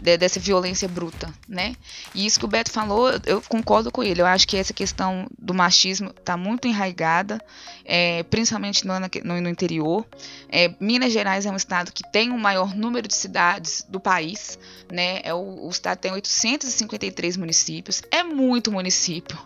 de- 0.00 0.16
dessa 0.16 0.38
violência 0.38 0.88
bruta, 0.88 1.32
né? 1.48 1.74
E 2.14 2.24
isso 2.26 2.38
que 2.38 2.44
o 2.44 2.48
Beto 2.48 2.70
falou, 2.70 3.10
eu 3.26 3.42
concordo 3.42 3.90
com 3.90 4.02
ele. 4.02 4.20
Eu 4.22 4.26
acho 4.26 4.46
que 4.46 4.56
essa 4.56 4.72
questão 4.72 5.26
do 5.38 5.52
machismo 5.54 6.10
está 6.10 6.36
muito 6.36 6.66
enraigada, 6.68 7.40
é, 7.84 8.22
principalmente 8.24 8.86
no, 8.86 8.94
no- 8.98 9.40
no 9.40 9.48
interior. 9.48 10.06
É, 10.48 10.72
Minas 10.80 11.12
Gerais 11.12 11.46
é 11.46 11.50
um 11.50 11.56
estado 11.56 11.92
que 11.92 12.02
tem 12.12 12.30
o 12.30 12.38
maior 12.38 12.74
número 12.76 13.08
de 13.08 13.14
cidades 13.14 13.84
do 13.88 13.98
país, 14.00 14.58
né? 14.90 15.20
O, 15.34 15.66
o 15.66 15.70
estado 15.70 15.98
tem 15.98 16.12
853 16.12 17.36
municípios, 17.36 18.02
é 18.10 18.22
muito 18.22 18.70
município. 18.70 19.38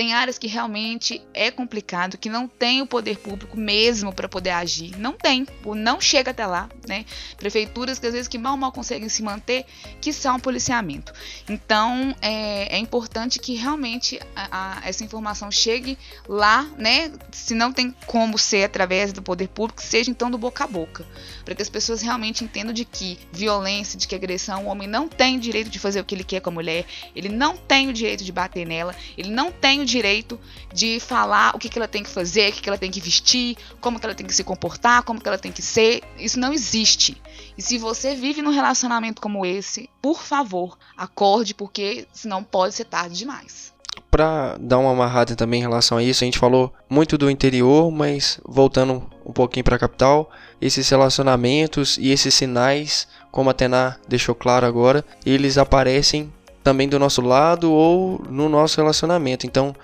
Tem 0.00 0.14
áreas 0.14 0.38
que 0.38 0.46
realmente 0.46 1.20
é 1.34 1.50
complicado, 1.50 2.16
que 2.16 2.30
não 2.30 2.48
tem 2.48 2.80
o 2.80 2.86
poder 2.86 3.18
público 3.18 3.54
mesmo 3.54 4.14
para 4.14 4.26
poder 4.30 4.48
agir. 4.48 4.98
Não 4.98 5.12
tem, 5.12 5.46
não 5.76 6.00
chega 6.00 6.30
até 6.30 6.46
lá, 6.46 6.70
né? 6.88 7.04
Prefeituras 7.36 7.98
que 7.98 8.06
às 8.06 8.14
vezes 8.14 8.26
que 8.26 8.38
mal 8.38 8.56
mal 8.56 8.72
conseguem 8.72 9.10
se 9.10 9.22
manter, 9.22 9.66
que 10.00 10.10
são 10.10 10.40
policiamento. 10.40 11.12
Então 11.46 12.16
é, 12.22 12.76
é 12.76 12.78
importante 12.78 13.38
que 13.38 13.54
realmente 13.56 14.18
a- 14.34 14.78
a- 14.78 14.88
essa 14.88 15.04
informação 15.04 15.50
chegue 15.50 15.98
lá, 16.26 16.62
né? 16.78 17.12
Se 17.30 17.54
não 17.54 17.70
tem 17.70 17.94
como 18.06 18.38
ser 18.38 18.64
através 18.64 19.12
do 19.12 19.20
poder 19.20 19.48
público, 19.48 19.82
seja 19.82 20.10
então 20.10 20.30
do 20.30 20.38
boca 20.38 20.64
a 20.64 20.66
boca, 20.66 21.04
para 21.44 21.54
que 21.54 21.60
as 21.60 21.68
pessoas 21.68 22.00
realmente 22.00 22.42
entendam 22.42 22.72
de 22.72 22.86
que 22.86 23.18
violência, 23.30 23.98
de 23.98 24.08
que 24.08 24.14
agressão, 24.14 24.64
o 24.64 24.68
homem 24.68 24.88
não 24.88 25.06
tem 25.08 25.38
direito 25.38 25.68
de 25.68 25.78
fazer 25.78 26.00
o 26.00 26.04
que 26.06 26.14
ele 26.14 26.24
quer 26.24 26.40
com 26.40 26.48
a 26.48 26.54
mulher, 26.54 26.86
ele 27.14 27.28
não 27.28 27.54
tem 27.54 27.90
o 27.90 27.92
direito 27.92 28.24
de 28.24 28.32
bater 28.32 28.66
nela, 28.66 28.96
ele 29.18 29.28
não 29.30 29.52
tem 29.52 29.82
o 29.82 29.89
direito 29.90 30.38
de 30.72 31.00
falar 31.00 31.54
o 31.54 31.58
que, 31.58 31.68
que 31.68 31.78
ela 31.78 31.88
tem 31.88 32.02
que 32.02 32.10
fazer, 32.10 32.50
o 32.50 32.52
que, 32.52 32.62
que 32.62 32.68
ela 32.68 32.78
tem 32.78 32.90
que 32.90 33.00
vestir, 33.00 33.56
como 33.80 33.98
que 33.98 34.06
ela 34.06 34.14
tem 34.14 34.26
que 34.26 34.34
se 34.34 34.44
comportar, 34.44 35.02
como 35.02 35.20
que 35.20 35.28
ela 35.28 35.38
tem 35.38 35.52
que 35.52 35.62
ser. 35.62 36.02
Isso 36.18 36.38
não 36.38 36.52
existe. 36.52 37.20
E 37.56 37.62
se 37.62 37.76
você 37.78 38.14
vive 38.14 38.42
num 38.42 38.50
relacionamento 38.50 39.20
como 39.20 39.44
esse, 39.44 39.90
por 40.00 40.22
favor, 40.22 40.78
acorde, 40.96 41.54
porque 41.54 42.06
senão 42.12 42.42
pode 42.42 42.74
ser 42.74 42.84
tarde 42.84 43.16
demais. 43.16 43.72
Pra 44.10 44.56
dar 44.58 44.78
uma 44.78 44.92
amarrada 44.92 45.36
também 45.36 45.60
em 45.60 45.62
relação 45.62 45.98
a 45.98 46.02
isso, 46.02 46.24
a 46.24 46.26
gente 46.26 46.38
falou 46.38 46.72
muito 46.88 47.16
do 47.16 47.30
interior, 47.30 47.90
mas 47.90 48.40
voltando 48.44 49.08
um 49.24 49.32
pouquinho 49.32 49.64
pra 49.64 49.78
capital, 49.78 50.30
esses 50.60 50.88
relacionamentos 50.88 51.96
e 51.96 52.10
esses 52.10 52.34
sinais, 52.34 53.06
como 53.30 53.50
a 53.50 53.54
Tená 53.54 53.96
deixou 54.08 54.34
claro 54.34 54.66
agora, 54.66 55.04
eles 55.24 55.56
aparecem 55.58 56.32
também 56.62 56.88
do 56.88 56.98
nosso 56.98 57.22
lado 57.22 57.72
ou 57.72 58.24
no 58.28 58.48
nosso 58.48 58.76
relacionamento. 58.76 59.46
Então, 59.46 59.74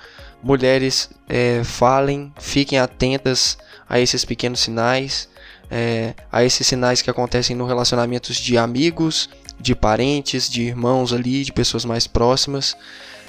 mulheres 0.42 1.10
é, 1.28 1.62
falem, 1.64 2.32
fiquem 2.38 2.78
atentas 2.78 3.58
a 3.88 4.00
esses 4.00 4.24
pequenos 4.24 4.60
sinais, 4.60 5.28
é, 5.70 6.14
a 6.30 6.44
esses 6.44 6.66
sinais 6.66 7.02
que 7.02 7.10
acontecem 7.10 7.56
no 7.56 7.66
relacionamentos 7.66 8.36
de 8.36 8.56
amigos, 8.56 9.28
de 9.58 9.74
parentes, 9.74 10.48
de 10.48 10.62
irmãos 10.62 11.12
ali, 11.12 11.44
de 11.44 11.52
pessoas 11.52 11.84
mais 11.84 12.06
próximas. 12.06 12.76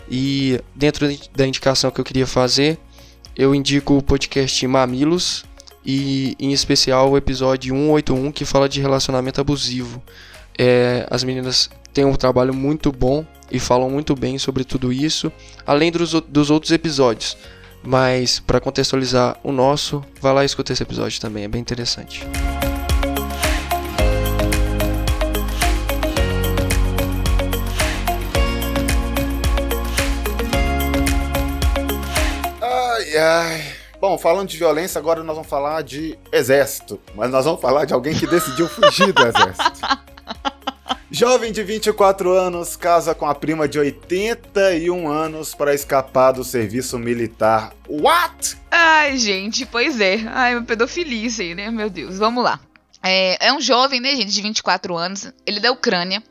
E 0.10 0.60
dentro 0.76 1.08
da 1.36 1.46
indicação 1.46 1.92
que 1.92 2.00
eu 2.00 2.06
queria 2.06 2.28
fazer, 2.28 2.80
eu 3.36 3.54
indico 3.54 3.98
o 3.98 4.02
podcast 4.02 4.66
Mamilos 4.68 5.46
e 5.86 6.36
em 6.40 6.52
especial 6.52 7.12
o 7.12 7.18
episódio 7.18 7.74
181 7.74 8.32
que 8.32 8.46
fala 8.46 8.68
de 8.68 8.82
relacionamento 8.82 9.40
abusivo. 9.40 10.02
É, 10.58 11.06
as 11.10 11.24
meninas 11.24 11.70
têm 11.94 12.04
um 12.04 12.16
trabalho 12.16 12.54
muito 12.54 12.92
bom 12.92 13.26
e 13.52 13.60
falam 13.60 13.90
muito 13.90 14.16
bem 14.16 14.38
sobre 14.38 14.64
tudo 14.64 14.92
isso, 14.92 15.32
além 15.66 15.92
dos, 15.92 16.14
dos 16.22 16.50
outros 16.50 16.72
episódios. 16.72 17.38
Mas 17.84 18.40
para 18.40 18.60
contextualizar 18.60 19.38
o 19.44 19.52
nosso, 19.52 20.04
vai 20.20 20.34
lá 20.34 20.44
e 20.44 20.46
escuta 20.46 20.74
esse 20.74 20.84
episódio 20.84 21.22
também, 21.22 21.44
é 21.44 21.48
bem 21.48 21.62
interessante. 21.62 22.26
Ai, 32.62 33.18
ai. 33.18 33.74
Bom, 34.00 34.16
falando 34.18 34.48
de 34.48 34.58
violência, 34.58 35.00
agora 35.00 35.24
nós 35.24 35.36
vamos 35.36 35.50
falar 35.50 35.82
de 35.82 36.18
exército. 36.32 37.00
Mas 37.16 37.32
nós 37.32 37.46
vamos 37.46 37.60
falar 37.60 37.86
de 37.86 37.94
alguém 37.94 38.14
que 38.14 38.28
decidiu 38.28 38.68
fugir 38.68 39.12
do 39.12 39.22
exército. 39.22 39.82
Jovem 41.10 41.54
de 41.54 41.64
24 41.64 42.34
anos 42.34 42.76
casa 42.76 43.16
com 43.16 43.26
a 43.26 43.34
prima 43.34 43.66
de 43.66 43.80
81 43.80 45.08
anos 45.08 45.56
para 45.56 45.74
escapar 45.74 46.34
do 46.34 46.44
serviço 46.44 47.00
militar. 47.00 47.74
What? 47.88 48.58
Ai, 48.70 49.18
gente, 49.18 49.66
pois 49.66 50.02
é. 50.02 50.18
Ai, 50.28 50.56
uma 50.56 50.66
pedofilia 50.66 51.28
isso 51.28 51.42
aí, 51.42 51.56
né? 51.56 51.72
Meu 51.72 51.90
Deus, 51.90 52.18
vamos 52.18 52.44
lá. 52.44 52.60
É, 53.02 53.48
é, 53.48 53.54
um 53.54 53.62
jovem, 53.62 54.02
né, 54.02 54.16
gente, 54.18 54.34
de 54.34 54.42
24 54.42 54.98
anos, 54.98 55.32
ele 55.46 55.60
é 55.60 55.62
da 55.62 55.72
Ucrânia, 55.72 56.22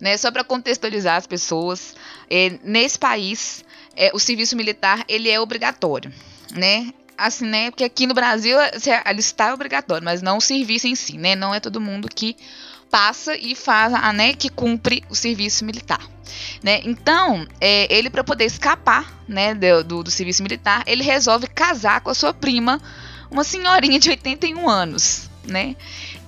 né, 0.00 0.16
só 0.16 0.30
para 0.30 0.44
contextualizar 0.44 1.16
as 1.16 1.26
pessoas, 1.26 1.94
é, 2.30 2.58
nesse 2.62 2.98
país, 2.98 3.64
é, 3.94 4.10
o 4.14 4.18
serviço 4.18 4.56
militar, 4.56 5.04
ele 5.08 5.28
é 5.28 5.40
obrigatório, 5.40 6.12
né, 6.52 6.90
assim, 7.18 7.44
né, 7.44 7.70
porque 7.70 7.84
aqui 7.84 8.06
no 8.06 8.14
Brasil, 8.14 8.56
a 9.04 9.12
lista 9.12 9.46
é 9.46 9.52
obrigatório, 9.52 10.04
mas 10.04 10.22
não 10.22 10.38
o 10.38 10.40
serviço 10.40 10.86
em 10.86 10.94
si, 10.94 11.18
né, 11.18 11.34
não 11.34 11.52
é 11.52 11.58
todo 11.58 11.80
mundo 11.80 12.08
que 12.08 12.36
passa 12.92 13.34
e 13.34 13.54
faz, 13.54 13.94
a, 13.94 14.12
né, 14.12 14.34
que 14.34 14.50
cumpre 14.50 15.02
o 15.08 15.14
serviço 15.14 15.64
militar. 15.64 16.06
Né? 16.62 16.82
Então, 16.84 17.46
é, 17.58 17.92
ele 17.92 18.10
para 18.10 18.22
poder 18.22 18.44
escapar 18.44 19.24
né, 19.26 19.54
do, 19.54 20.04
do, 20.04 20.10
serviço 20.10 20.42
militar, 20.42 20.82
ele 20.86 21.02
resolve 21.02 21.46
casar 21.46 22.02
com 22.02 22.10
a 22.10 22.14
sua 22.14 22.34
prima, 22.34 22.78
uma 23.30 23.44
senhorinha 23.44 23.98
de 23.98 24.10
81 24.10 24.68
anos, 24.68 25.30
né? 25.44 25.74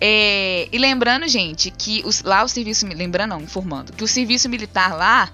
É, 0.01 0.67
e 0.73 0.79
lembrando, 0.79 1.29
gente, 1.29 1.71
que 1.71 2.03
os, 2.07 2.23
lá 2.23 2.43
o 2.43 2.49
serviço, 2.49 2.87
lembrando 2.87 3.31
não, 3.31 3.43
informando, 3.43 3.93
que 3.93 4.03
o 4.03 4.09
serviço 4.09 4.49
militar 4.49 4.97
lá, 4.97 5.31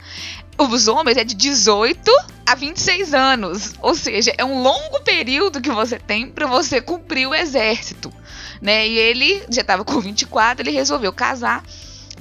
os 0.58 0.88
homens 0.88 1.16
é 1.16 1.22
de 1.22 1.34
18 1.34 2.10
a 2.44 2.56
26 2.56 3.14
anos, 3.14 3.74
ou 3.80 3.94
seja, 3.94 4.34
é 4.36 4.44
um 4.44 4.62
longo 4.62 5.00
período 5.00 5.60
que 5.60 5.70
você 5.70 5.98
tem 5.98 6.28
para 6.28 6.46
você 6.46 6.80
cumprir 6.80 7.28
o 7.28 7.34
exército 7.34 8.12
né? 8.60 8.86
E 8.86 8.98
ele 8.98 9.42
já 9.50 9.62
estava 9.62 9.84
com 9.84 10.00
24, 10.00 10.62
ele 10.62 10.70
resolveu 10.70 11.12
casar 11.12 11.64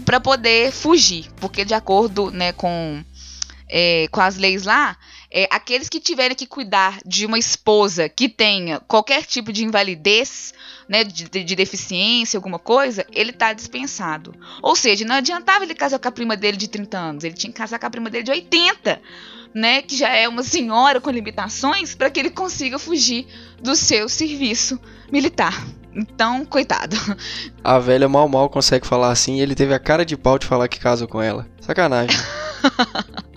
para 0.06 0.20
poder 0.20 0.72
fugir, 0.72 1.30
porque 1.38 1.66
de 1.66 1.74
acordo, 1.74 2.32
né, 2.32 2.54
com 2.54 3.04
é, 3.70 4.08
com 4.12 4.20
as 4.20 4.36
leis 4.36 4.64
lá, 4.64 4.98
é, 5.32 5.48
aqueles 5.52 5.88
que 5.88 6.00
tiverem 6.00 6.36
que 6.36 6.48
cuidar 6.48 7.00
de 7.06 7.26
uma 7.26 7.38
esposa 7.38 8.10
que 8.10 8.28
tenha 8.28 8.80
qualquer 8.80 9.24
tipo 9.24 9.54
de 9.54 9.64
invalidez, 9.64 10.54
né, 10.88 11.04
de, 11.04 11.30
de 11.30 11.56
deficiência, 11.56 12.38
alguma 12.38 12.58
coisa, 12.58 13.06
ele 13.14 13.30
está 13.30 13.54
dispensado. 13.54 14.34
Ou 14.64 14.76
seja, 14.76 15.06
não 15.06 15.16
adiantava 15.16 15.64
ele 15.64 15.76
casar 15.76 16.00
com 16.00 16.08
a 16.08 16.12
prima 16.12 16.36
dele 16.36 16.58
de 16.58 16.68
30 16.68 16.98
anos, 16.98 17.24
ele 17.24 17.36
tinha 17.36 17.54
que 17.54 17.60
casar 17.60 17.78
com 17.78 17.86
a 17.86 17.92
prima 17.92 18.10
dele 18.10 18.24
de 18.24 18.32
80, 18.32 19.00
né, 19.54 19.84
que 19.84 19.96
já 19.96 20.10
é 20.10 20.28
uma 20.28 20.42
senhora 20.42 21.00
com 21.00 21.12
limitações, 21.12 21.94
para 21.94 22.10
que 22.10 22.20
ele 22.20 22.32
consiga 22.32 22.80
fugir 22.80 23.28
do 23.62 23.76
seu 23.76 24.10
serviço 24.10 24.80
militar. 25.12 25.64
Então, 25.94 26.46
coitado. 26.46 26.96
A 27.64 27.80
velha 27.80 28.08
mal 28.08 28.28
mal 28.30 28.50
consegue 28.50 28.86
falar 28.86 29.12
assim 29.12 29.36
e 29.38 29.42
ele 29.42 29.56
teve 29.56 29.74
a 29.74 29.80
cara 29.80 30.06
de 30.06 30.16
pau 30.16 30.38
de 30.38 30.46
falar 30.46 30.68
que 30.68 30.80
casou 30.80 31.08
com 31.08 31.22
ela. 31.22 31.48
Sacanagem. 31.60 32.18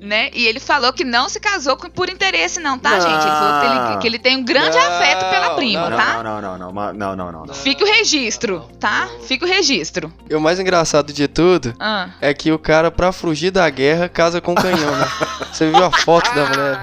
né? 0.00 0.30
E 0.32 0.46
ele 0.46 0.58
falou 0.58 0.92
que 0.92 1.04
não 1.04 1.28
se 1.28 1.38
casou 1.38 1.76
por 1.76 2.08
interesse, 2.08 2.58
não, 2.58 2.78
tá, 2.78 2.90
não. 2.90 3.00
gente? 3.00 3.22
Ele 3.22 3.36
falou 3.36 3.60
que 3.60 3.66
ele, 3.66 3.98
que 3.98 4.06
ele 4.06 4.18
tem 4.18 4.36
um 4.36 4.44
grande 4.44 4.76
não, 4.76 4.86
afeto 4.86 5.30
pela 5.30 5.54
prima, 5.54 5.90
não, 5.90 5.96
tá? 5.96 6.22
Não, 6.22 6.40
não, 6.40 6.58
não, 6.58 6.72
não, 6.72 6.92
não, 6.92 7.32
não, 7.32 7.46
não, 7.46 7.54
Fica 7.54 7.84
o 7.84 7.86
registro, 7.86 8.66
tá? 8.78 9.08
Fica 9.26 9.44
o 9.44 9.48
registro. 9.48 10.12
E 10.28 10.34
o 10.34 10.40
mais 10.40 10.58
engraçado 10.58 11.12
de 11.12 11.28
tudo 11.28 11.74
ah. 11.78 12.08
é 12.20 12.32
que 12.32 12.50
o 12.50 12.58
cara, 12.58 12.90
pra 12.90 13.12
fugir 13.12 13.50
da 13.50 13.68
guerra, 13.68 14.08
casa 14.08 14.40
com 14.40 14.52
um 14.52 14.56
canhão, 14.56 14.96
né? 14.96 15.06
Você 15.52 15.70
viu 15.70 15.84
a 15.84 15.90
foto 15.90 16.34
da 16.34 16.46
mulher? 16.46 16.80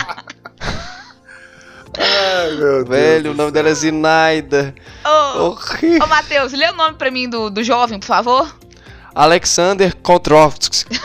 Ai, 1.98 2.52
meu 2.56 2.86
Velho, 2.86 3.24
Deus 3.24 3.36
o 3.36 3.38
nome 3.38 3.52
dela 3.52 3.70
é 3.70 3.74
Zinaida. 3.74 4.76
Ô, 5.04 5.10
oh, 5.40 5.58
ô 6.04 6.08
Matheus, 6.08 6.54
lê 6.54 6.70
o 6.70 6.76
nome 6.76 6.96
pra 6.96 7.10
mim 7.10 7.30
do, 7.30 7.50
do 7.50 7.64
jovem, 7.64 8.00
por 8.00 8.06
favor. 8.06 8.56
Alexander 9.16 9.96
Kontrovsky. 9.96 10.86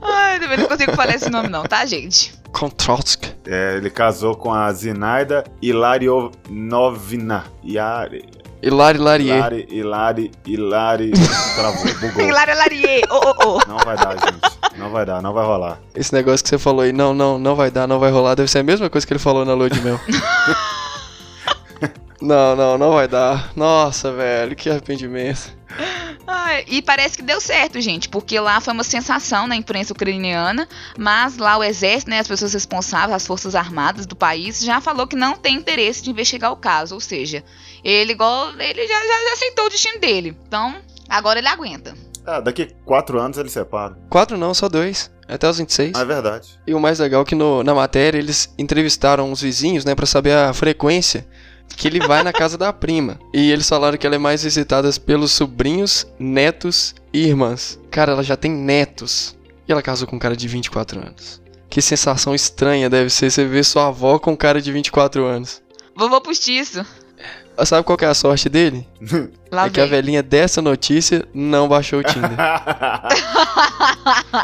Ai, 0.00 0.38
também 0.38 0.58
não 0.58 0.66
consigo 0.66 0.94
falar 0.94 1.14
esse 1.16 1.28
nome 1.28 1.48
não, 1.48 1.64
tá, 1.64 1.84
gente? 1.84 2.32
Kontrovsky. 2.52 3.34
É, 3.44 3.74
ele 3.76 3.90
casou 3.90 4.36
com 4.36 4.52
a 4.52 4.72
Zinaida 4.72 5.42
Ilariovna. 5.60 7.44
Yari... 7.64 8.24
Hilari 8.62 8.98
Larier. 8.98 9.36
Hilari, 9.36 9.68
Hilari, 9.70 10.32
Hilari. 10.46 11.12
Travou, 11.54 11.94
bugou. 12.00 12.22
Hilari 12.26 12.54
Larier. 12.54 13.02
Oh, 13.10 13.20
oh, 13.24 13.34
oh. 13.44 13.68
Não 13.68 13.78
vai 13.78 13.96
dar, 13.96 14.12
gente. 14.18 14.78
Não 14.78 14.90
vai 14.90 15.06
dar, 15.06 15.22
não 15.22 15.32
vai 15.32 15.44
rolar. 15.44 15.78
Esse 15.94 16.12
negócio 16.12 16.44
que 16.44 16.50
você 16.50 16.58
falou 16.58 16.82
aí, 16.82 16.92
não, 16.92 17.14
não, 17.14 17.38
não 17.38 17.54
vai 17.54 17.70
dar, 17.70 17.86
não 17.86 17.98
vai 17.98 18.10
rolar, 18.10 18.34
deve 18.34 18.50
ser 18.50 18.58
a 18.58 18.62
mesma 18.62 18.90
coisa 18.90 19.06
que 19.06 19.12
ele 19.12 19.20
falou 19.20 19.44
na 19.44 19.54
lua 19.54 19.70
de 19.70 19.80
mel. 19.80 19.98
não, 22.20 22.54
não, 22.54 22.78
não 22.78 22.92
vai 22.92 23.08
dar. 23.08 23.52
Nossa, 23.56 24.12
velho, 24.12 24.54
que 24.54 24.68
arrependimento. 24.68 25.55
E 26.66 26.82
parece 26.82 27.16
que 27.16 27.22
deu 27.22 27.40
certo, 27.40 27.80
gente, 27.80 28.08
porque 28.08 28.38
lá 28.38 28.60
foi 28.60 28.72
uma 28.72 28.84
sensação 28.84 29.46
na 29.46 29.56
imprensa 29.56 29.92
ucraniana, 29.92 30.68
mas 30.98 31.36
lá 31.36 31.56
o 31.56 31.64
exército, 31.64 32.10
né, 32.10 32.18
as 32.18 32.28
pessoas 32.28 32.52
responsáveis, 32.52 33.14
as 33.14 33.26
forças 33.26 33.54
armadas 33.54 34.06
do 34.06 34.16
país, 34.16 34.60
já 34.62 34.80
falou 34.80 35.06
que 35.06 35.16
não 35.16 35.36
tem 35.36 35.56
interesse 35.56 36.02
de 36.02 36.10
investigar 36.10 36.52
o 36.52 36.56
caso, 36.56 36.94
ou 36.94 37.00
seja, 37.00 37.44
ele 37.84 38.12
igual 38.12 38.50
ele 38.58 38.86
já, 38.86 38.94
já, 38.94 39.24
já 39.24 39.32
aceitou 39.32 39.66
o 39.66 39.70
destino 39.70 40.00
dele. 40.00 40.36
Então, 40.46 40.76
agora 41.08 41.38
ele 41.38 41.48
aguenta. 41.48 41.94
Ah, 42.26 42.40
daqui 42.40 42.74
quatro 42.84 43.20
anos 43.20 43.38
ele 43.38 43.48
separa. 43.48 43.96
Quatro 44.10 44.36
não, 44.36 44.52
só 44.52 44.68
dois. 44.68 45.10
Até 45.28 45.48
os 45.48 45.58
26. 45.58 45.92
Ah, 45.94 46.00
é 46.00 46.04
verdade. 46.04 46.48
E 46.66 46.74
o 46.74 46.80
mais 46.80 46.98
legal 46.98 47.22
é 47.22 47.24
que 47.24 47.34
no, 47.34 47.62
na 47.62 47.74
matéria 47.74 48.18
eles 48.18 48.52
entrevistaram 48.56 49.30
os 49.32 49.40
vizinhos, 49.40 49.84
né, 49.84 49.94
para 49.94 50.06
saber 50.06 50.32
a 50.32 50.52
frequência 50.52 51.26
que 51.76 51.88
ele 51.88 52.00
vai 52.00 52.22
na 52.22 52.32
casa 52.32 52.56
da 52.56 52.72
prima. 52.72 53.18
E 53.32 53.50
eles 53.50 53.68
falaram 53.68 53.96
que 53.96 54.06
ela 54.06 54.16
é 54.16 54.18
mais 54.18 54.42
visitada 54.42 54.90
pelos 55.04 55.32
sobrinhos, 55.32 56.06
netos 56.18 56.94
e 57.12 57.26
irmãs. 57.26 57.78
Cara, 57.90 58.12
ela 58.12 58.22
já 58.22 58.36
tem 58.36 58.50
netos. 58.50 59.36
E 59.68 59.72
ela 59.72 59.82
casou 59.82 60.06
com 60.06 60.16
um 60.16 60.18
cara 60.18 60.36
de 60.36 60.46
24 60.46 61.00
anos. 61.00 61.40
Que 61.68 61.82
sensação 61.82 62.34
estranha 62.34 62.88
deve 62.88 63.10
ser 63.10 63.30
você 63.30 63.44
ver 63.44 63.64
sua 63.64 63.88
avó 63.88 64.18
com 64.18 64.32
um 64.32 64.36
cara 64.36 64.62
de 64.62 64.70
24 64.72 65.24
anos. 65.24 65.62
Vovô 65.96 66.20
postiço. 66.20 66.84
Sabe 67.64 67.84
qual 67.84 67.96
que 67.96 68.04
é 68.04 68.08
a 68.08 68.14
sorte 68.14 68.48
dele? 68.48 68.86
Lá 69.50 69.66
é 69.66 69.70
que 69.70 69.80
a 69.80 69.86
velhinha 69.86 70.22
dessa 70.22 70.60
notícia 70.60 71.26
não 71.32 71.68
baixou 71.68 72.00
o 72.00 72.02
Tinder. 72.02 72.36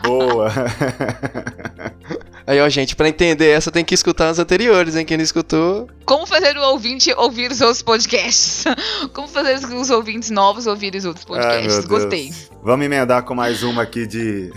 Boa. 0.02 0.50
Aí, 2.46 2.61
ó, 2.61 2.68
gente, 2.68 2.96
pra 2.96 3.09
entender 3.09 3.48
essa 3.48 3.70
tem 3.70 3.85
que 3.85 3.94
escutar 3.94 4.28
as 4.28 4.38
anteriores, 4.38 4.96
hein? 4.96 5.05
Quem 5.05 5.16
não 5.16 5.24
escutou. 5.24 5.88
Como 6.05 6.26
fazer 6.26 6.57
o 6.57 6.62
ouvinte 6.62 7.12
ouvir 7.14 7.50
os 7.50 7.61
outros 7.61 7.83
podcasts? 7.83 8.64
Como 9.12 9.28
fazer 9.28 9.64
os 9.64 9.90
ouvintes 9.90 10.31
novos 10.31 10.66
ouvirem 10.66 10.98
os 10.98 11.05
outros 11.05 11.24
podcasts? 11.24 11.76
Ai, 11.76 11.83
Gostei. 11.87 12.33
Vamos 12.62 12.87
emendar 12.87 13.22
com 13.24 13.35
mais 13.35 13.62
uma 13.62 13.83
aqui 13.83 14.07
de. 14.07 14.52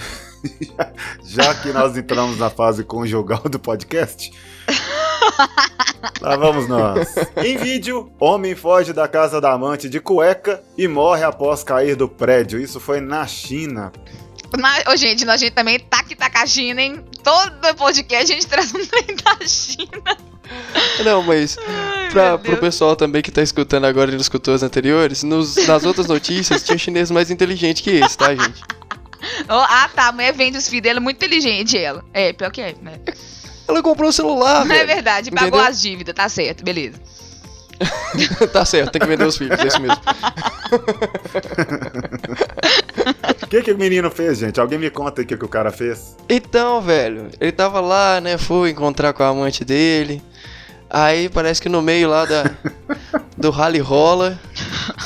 Já 1.23 1.53
que 1.55 1.69
nós 1.69 1.95
entramos 1.97 2.37
na 2.37 2.49
fase 2.49 2.83
conjugal 2.83 3.43
do 3.49 3.59
podcast. 3.59 4.31
Lá 6.21 6.35
vamos 6.35 6.67
nós. 6.67 7.15
Em 7.43 7.57
vídeo, 7.57 8.11
homem 8.19 8.55
foge 8.55 8.93
da 8.93 9.07
casa 9.07 9.41
da 9.41 9.51
amante 9.51 9.89
de 9.89 9.99
cueca 9.99 10.61
e 10.77 10.87
morre 10.87 11.23
após 11.23 11.63
cair 11.63 11.95
do 11.95 12.07
prédio. 12.07 12.59
Isso 12.59 12.79
foi 12.79 13.01
na 13.01 13.25
China. 13.27 13.91
Na, 14.57 14.83
oh, 14.87 14.95
gente, 14.95 15.27
a 15.27 15.37
gente 15.37 15.51
também 15.51 15.79
tá 15.79 15.99
aqui 15.99 16.15
tá 16.15 16.29
com 16.29 16.37
a 16.37 16.45
China, 16.45 16.81
hein? 16.81 17.03
Todo 17.23 17.75
podcast 17.75 18.31
a 18.31 18.35
gente 18.35 18.47
traz 18.47 18.73
um 18.73 18.85
trem 18.85 19.15
da 19.23 19.47
China. 19.47 20.17
Não, 21.03 21.23
mas 21.23 21.57
Ai, 21.57 22.09
pra, 22.09 22.37
pro 22.37 22.57
pessoal 22.57 22.95
também 22.95 23.21
que 23.21 23.31
tá 23.31 23.41
escutando 23.41 23.85
agora 23.85 24.11
e 24.11 24.13
não 24.13 24.21
escutou 24.21 24.53
as 24.53 24.63
anteriores, 24.63 25.23
nos, 25.23 25.55
nas 25.67 25.83
outras 25.83 26.07
notícias 26.07 26.63
tinha 26.63 26.75
um 26.75 26.79
chinês 26.79 27.09
mais 27.09 27.31
inteligente 27.31 27.81
que 27.81 27.89
esse, 27.89 28.17
tá, 28.17 28.35
gente? 28.35 28.61
Oh, 29.49 29.53
ah, 29.53 29.89
tá. 29.93 30.09
A 30.09 30.11
mulher 30.11 30.33
vende 30.33 30.57
os 30.57 30.67
filhos 30.67 30.83
dela 30.83 30.99
muito 30.99 31.17
inteligente, 31.17 31.77
ela. 31.77 32.05
É, 32.13 32.31
pior 32.31 32.51
que 32.51 32.61
é, 32.61 32.75
né? 32.81 32.99
Ela 33.67 33.81
comprou 33.81 34.09
o 34.09 34.13
celular, 34.13 34.63
velho. 34.65 34.81
É 34.81 34.85
verdade, 34.85 35.31
pagou 35.31 35.47
Entendeu? 35.47 35.67
as 35.67 35.81
dívidas, 35.81 36.13
tá 36.13 36.29
certo, 36.29 36.63
beleza. 36.63 37.01
tá 38.53 38.63
certo, 38.63 38.91
tem 38.91 39.01
que 39.01 39.07
vender 39.07 39.25
os 39.25 39.37
filhos, 39.37 39.59
é 39.59 39.67
isso 39.67 39.81
mesmo. 39.81 39.97
O 43.55 43.57
que, 43.57 43.63
que 43.63 43.71
o 43.71 43.77
menino 43.77 44.11
fez, 44.11 44.39
gente? 44.39 44.59
Alguém 44.59 44.77
me 44.77 44.89
conta 44.89 45.21
aí 45.21 45.23
o 45.23 45.27
que, 45.27 45.37
que 45.37 45.45
o 45.45 45.47
cara 45.47 45.71
fez. 45.71 46.17
Então, 46.27 46.81
velho, 46.81 47.29
ele 47.39 47.53
tava 47.53 47.79
lá, 47.79 48.19
né? 48.19 48.37
Foi 48.37 48.69
encontrar 48.69 49.13
com 49.13 49.23
a 49.23 49.29
amante 49.29 49.63
dele. 49.63 50.21
Aí 50.89 51.29
parece 51.29 51.61
que 51.61 51.69
no 51.69 51.81
meio 51.81 52.09
lá 52.09 52.25
da, 52.25 52.51
do 53.37 53.51
rally 53.51 53.79
rola, 53.79 54.37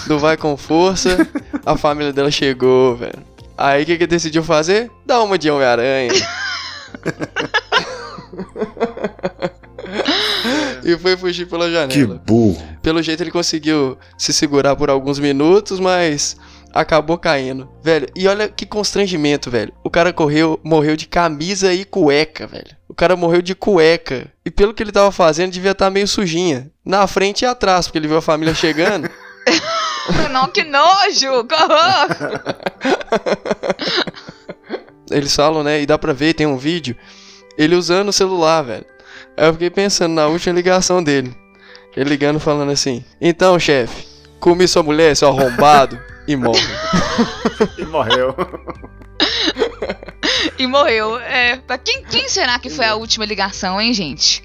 do 0.07 0.17
vai 0.17 0.35
com 0.35 0.57
força, 0.57 1.27
a 1.63 1.77
família 1.77 2.11
dela 2.11 2.31
chegou, 2.31 2.95
velho. 2.95 3.23
Aí 3.55 3.83
o 3.83 3.85
que 3.85 3.97
que 3.97 4.03
ele 4.05 4.09
decidiu 4.09 4.43
fazer? 4.43 4.89
Dar 5.05 5.21
uma 5.21 5.37
de 5.37 5.51
Homem-Aranha. 5.51 6.09
e 10.83 10.97
foi 10.97 11.15
fugir 11.15 11.47
pela 11.47 11.67
Que 11.67 11.73
janela. 11.73 12.19
burro. 12.25 12.57
Pelo 12.81 13.03
jeito 13.03 13.21
ele 13.21 13.29
conseguiu 13.29 13.95
se 14.17 14.33
segurar 14.33 14.75
por 14.75 14.89
alguns 14.89 15.19
minutos, 15.19 15.79
mas 15.79 16.35
acabou 16.73 17.17
caindo. 17.17 17.69
Velho, 17.83 18.07
e 18.15 18.27
olha 18.27 18.47
que 18.47 18.65
constrangimento, 18.65 19.49
velho. 19.49 19.73
O 19.83 19.89
cara 19.89 20.13
correu, 20.13 20.59
morreu 20.63 20.95
de 20.95 21.07
camisa 21.07 21.73
e 21.73 21.85
cueca, 21.85 22.47
velho. 22.47 22.77
O 22.87 22.93
cara 22.93 23.15
morreu 23.15 23.41
de 23.41 23.55
cueca. 23.55 24.31
E 24.45 24.51
pelo 24.51 24.73
que 24.73 24.83
ele 24.83 24.91
tava 24.91 25.11
fazendo, 25.11 25.51
devia 25.51 25.71
estar 25.71 25.89
meio 25.89 26.07
sujinha. 26.07 26.71
Na 26.83 27.05
frente 27.07 27.41
e 27.43 27.45
atrás, 27.45 27.87
porque 27.87 27.97
ele 27.97 28.07
viu 28.07 28.17
a 28.17 28.21
família 28.21 28.53
chegando. 28.53 29.09
Não, 30.31 30.47
que 30.47 30.63
nojo! 30.63 31.47
Eles 35.11 35.35
falam, 35.35 35.63
né? 35.63 35.81
E 35.81 35.85
dá 35.85 35.97
pra 35.97 36.13
ver, 36.13 36.33
tem 36.33 36.47
um 36.47 36.57
vídeo. 36.57 36.95
Ele 37.57 37.75
usando 37.75 38.09
o 38.09 38.13
celular, 38.13 38.61
velho. 38.61 38.85
Aí 39.35 39.47
eu 39.47 39.53
fiquei 39.53 39.69
pensando 39.69 40.13
na 40.13 40.27
última 40.27 40.55
ligação 40.55 41.03
dele. 41.03 41.35
Ele 41.95 42.09
ligando 42.09 42.39
falando 42.39 42.71
assim: 42.71 43.03
Então, 43.19 43.59
chefe, 43.59 44.05
comi 44.39 44.67
sua 44.67 44.83
mulher, 44.83 45.15
seu 45.15 45.27
arrombado, 45.27 45.99
e 46.29 46.35
morre. 46.35 46.59
E 47.77 47.85
morreu. 47.85 48.35
E 50.57 50.67
morreu. 50.67 51.17
É, 51.19 51.57
pra 51.57 51.77
quem, 51.77 52.03
quem 52.03 52.29
será 52.29 52.57
que 52.59 52.69
foi 52.69 52.85
a 52.85 52.95
última 52.95 53.25
ligação, 53.25 53.79
hein, 53.81 53.93
gente? 53.93 54.43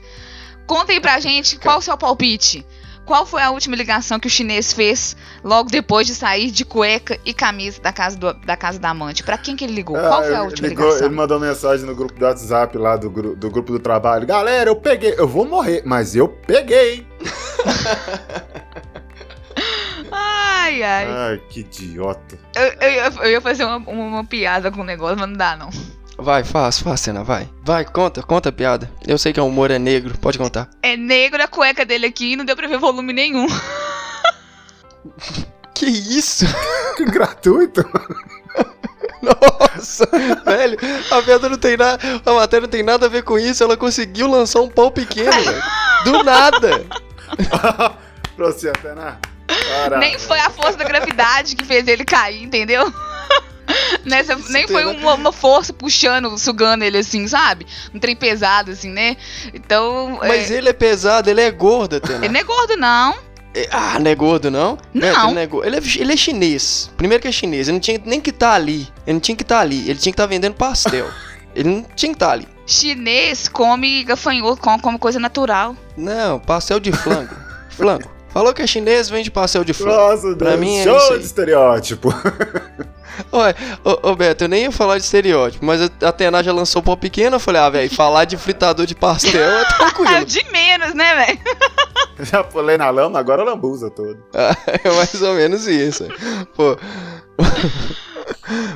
Conta 0.66 0.92
aí 0.92 1.00
pra 1.00 1.20
gente 1.20 1.58
qual 1.58 1.78
o 1.78 1.82
seu 1.82 1.96
palpite. 1.96 2.66
Qual 3.04 3.26
foi 3.26 3.42
a 3.42 3.50
última 3.50 3.76
ligação 3.76 4.18
que 4.18 4.26
o 4.26 4.30
chinês 4.30 4.72
fez 4.72 5.14
logo 5.44 5.68
depois 5.70 6.06
de 6.06 6.14
sair 6.14 6.50
de 6.50 6.64
cueca 6.64 7.18
e 7.22 7.34
camisa 7.34 7.78
da 7.82 7.92
casa, 7.92 8.16
do- 8.16 8.32
da, 8.32 8.56
casa 8.56 8.78
da 8.78 8.88
amante? 8.90 9.22
Pra 9.22 9.36
quem 9.36 9.54
que 9.54 9.62
ele 9.64 9.74
ligou? 9.74 9.94
Qual 9.98 10.24
foi 10.24 10.34
a 10.34 10.38
Ah, 10.38 10.42
última 10.44 10.68
ligou- 10.68 10.86
ligação? 10.86 11.06
Ele 11.08 11.14
mandou 11.14 11.38
mensagem 11.38 11.84
no 11.84 11.94
grupo 11.94 12.18
do 12.18 12.24
WhatsApp 12.24 12.78
lá 12.78 12.96
do, 12.96 13.10
do 13.36 13.50
grupo 13.50 13.72
do 13.72 13.78
trabalho. 13.78 14.26
Galera, 14.26 14.70
eu 14.70 14.76
peguei. 14.76 15.14
Eu 15.18 15.28
vou 15.28 15.44
morrer, 15.44 15.82
mas 15.84 16.16
eu 16.16 16.28
peguei. 16.28 17.06
Ai, 20.12 20.82
ai. 20.82 21.06
Ai, 21.10 21.40
que 21.50 21.60
idiota. 21.60 22.38
Eu, 22.54 22.62
eu 22.80 22.90
ia- 22.90 23.12
eu 23.22 23.30
ia 23.30 23.40
fazer 23.40 23.64
uma, 23.64 23.76
uma 23.78 24.24
piada 24.24 24.70
com 24.70 24.80
o 24.80 24.84
negócio, 24.84 25.16
mas 25.18 25.28
não 25.28 25.36
dá, 25.36 25.56
não. 25.56 25.70
Vai, 26.16 26.44
faz, 26.44 26.78
faz, 26.78 27.00
cena, 27.00 27.24
vai. 27.24 27.48
Vai, 27.64 27.84
conta, 27.84 28.22
conta 28.22 28.48
a 28.48 28.52
piada. 28.52 28.88
Eu 29.06 29.18
sei 29.18 29.32
que 29.32 29.40
o 29.40 29.46
humor 29.46 29.70
é 29.70 29.78
negro, 29.78 30.16
pode 30.18 30.38
contar. 30.38 30.68
É 30.82 30.96
negro 30.96 31.42
a 31.42 31.48
cueca 31.48 31.84
dele 31.84 32.06
aqui 32.06 32.32
e 32.32 32.36
não 32.36 32.44
deu 32.44 32.54
pra 32.56 32.68
ver 32.68 32.78
volume 32.78 33.12
nenhum. 33.12 33.46
Que 35.74 35.86
isso? 35.86 36.46
Que 36.96 37.04
gratuito. 37.04 37.84
Nossa, 39.20 40.06
velho, 40.44 40.78
a 41.10 41.22
piada 41.22 41.48
não 41.48 41.58
tem 41.58 41.76
nada. 41.76 41.98
A 42.24 42.32
matéria 42.32 42.62
não 42.62 42.68
tem 42.70 42.82
nada 42.82 43.06
a 43.06 43.08
ver 43.08 43.22
com 43.24 43.36
isso. 43.38 43.62
Ela 43.64 43.76
conseguiu 43.76 44.28
lançar 44.28 44.60
um 44.60 44.68
pau 44.68 44.90
pequeno, 44.90 45.32
velho. 45.32 45.62
Do 46.04 46.22
nada. 46.22 46.84
pra 48.36 48.46
você. 48.46 48.70
Caraca. 49.46 49.98
Nem 49.98 50.18
foi 50.18 50.38
a 50.40 50.50
força 50.50 50.76
da 50.78 50.84
gravidade 50.84 51.54
que 51.56 51.64
fez 51.64 51.86
ele 51.86 52.04
cair, 52.04 52.42
entendeu? 52.42 52.92
Nessa, 54.04 54.36
nem 54.50 54.66
foi 54.68 54.84
uma, 54.84 55.14
uma 55.14 55.32
força 55.32 55.72
puxando, 55.72 56.36
sugando 56.38 56.84
ele 56.84 56.98
assim, 56.98 57.26
sabe? 57.26 57.66
Um 57.94 57.98
trem 57.98 58.14
pesado, 58.14 58.70
assim, 58.70 58.90
né? 58.90 59.16
Então. 59.52 60.18
Mas 60.20 60.50
é, 60.50 60.58
ele 60.58 60.68
é 60.68 60.72
pesado, 60.72 61.30
ele 61.30 61.40
é 61.40 61.50
gordo, 61.50 61.96
Atena. 61.96 62.24
ele 62.24 62.32
não 62.32 62.40
é 62.40 62.44
gordo, 62.44 62.76
não. 62.76 63.14
É- 63.54 63.68
Ah, 63.70 63.98
não 63.98 64.10
é 64.10 64.14
gordo, 64.14 64.50
não? 64.50 64.76
Não. 64.92 65.06
É, 65.06 65.10
ele, 65.10 65.34
não 65.34 65.40
é 65.40 65.46
gordo. 65.46 65.66
Ele, 65.66 65.76
é, 65.76 65.80
ele 65.98 66.12
é 66.12 66.16
chinês. 66.16 66.90
Primeiro 66.96 67.22
que 67.22 67.28
é 67.28 67.32
chinês. 67.32 67.68
Ele 67.68 67.74
não 67.76 67.80
tinha 67.80 68.00
nem 68.04 68.20
que 68.20 68.30
estar 68.30 68.52
ali. 68.52 68.88
Ele 69.06 69.14
não 69.14 69.20
tinha 69.20 69.36
que 69.36 69.42
estar 69.44 69.60
ali. 69.60 69.80
Ele 69.88 69.98
tinha 69.98 70.12
que 70.12 70.20
estar 70.20 70.26
vendendo 70.26 70.54
pastel. 70.54 71.08
ele 71.54 71.68
não 71.68 71.82
tinha 71.96 72.10
que 72.10 72.16
estar 72.16 72.32
ali. 72.32 72.48
Chinês 72.66 73.48
come 73.48 74.04
gafanhoto, 74.04 74.60
come, 74.60 74.80
come 74.80 74.98
coisa 74.98 75.18
natural. 75.20 75.76
Não, 75.96 76.40
pastel 76.40 76.80
de 76.80 76.92
flango. 76.92 77.34
flango. 77.70 78.10
Falou 78.34 78.52
que 78.52 78.60
é 78.60 78.66
chinês, 78.66 79.08
vende 79.08 79.30
pastel 79.30 79.62
de 79.64 79.72
flango. 79.72 79.96
Nossa, 79.96 80.34
Pra 80.36 80.48
Deus. 80.50 80.60
mim 80.60 80.76
é 80.78 80.82
Show 80.82 81.16
de 81.18 81.24
estereótipo. 81.24 82.08
Ué, 83.32 83.54
ô, 83.84 84.10
ô 84.10 84.16
Beto, 84.16 84.42
eu 84.44 84.48
nem 84.48 84.64
ia 84.64 84.72
falar 84.72 84.98
de 84.98 85.04
estereótipo, 85.04 85.64
mas 85.64 85.80
a 85.80 85.88
a 86.02 86.08
Atena 86.08 86.42
já 86.42 86.52
lançou 86.52 86.82
pau 86.82 86.96
pequeno. 86.96 87.36
Eu 87.36 87.40
falei, 87.40 87.60
ah, 87.62 87.70
velho, 87.70 87.88
falar 87.94 88.24
de 88.24 88.36
fritador 88.36 88.86
de 88.86 88.94
pastel 88.96 89.40
é 89.40 89.60
É 89.62 89.64
tranquilo. 89.78 90.24
de 90.24 90.44
menos, 90.50 90.94
né, 90.94 91.14
velho? 91.26 91.38
Já 92.30 92.44
pulei 92.44 92.76
na 92.76 92.90
lama, 92.90 93.18
agora 93.18 93.42
a 93.42 93.44
lambuza 93.44 93.88
todo. 93.90 94.18
é 94.32 94.90
mais 94.90 95.20
ou 95.22 95.34
menos 95.34 95.66
isso. 95.66 96.06
Pô. 96.56 96.76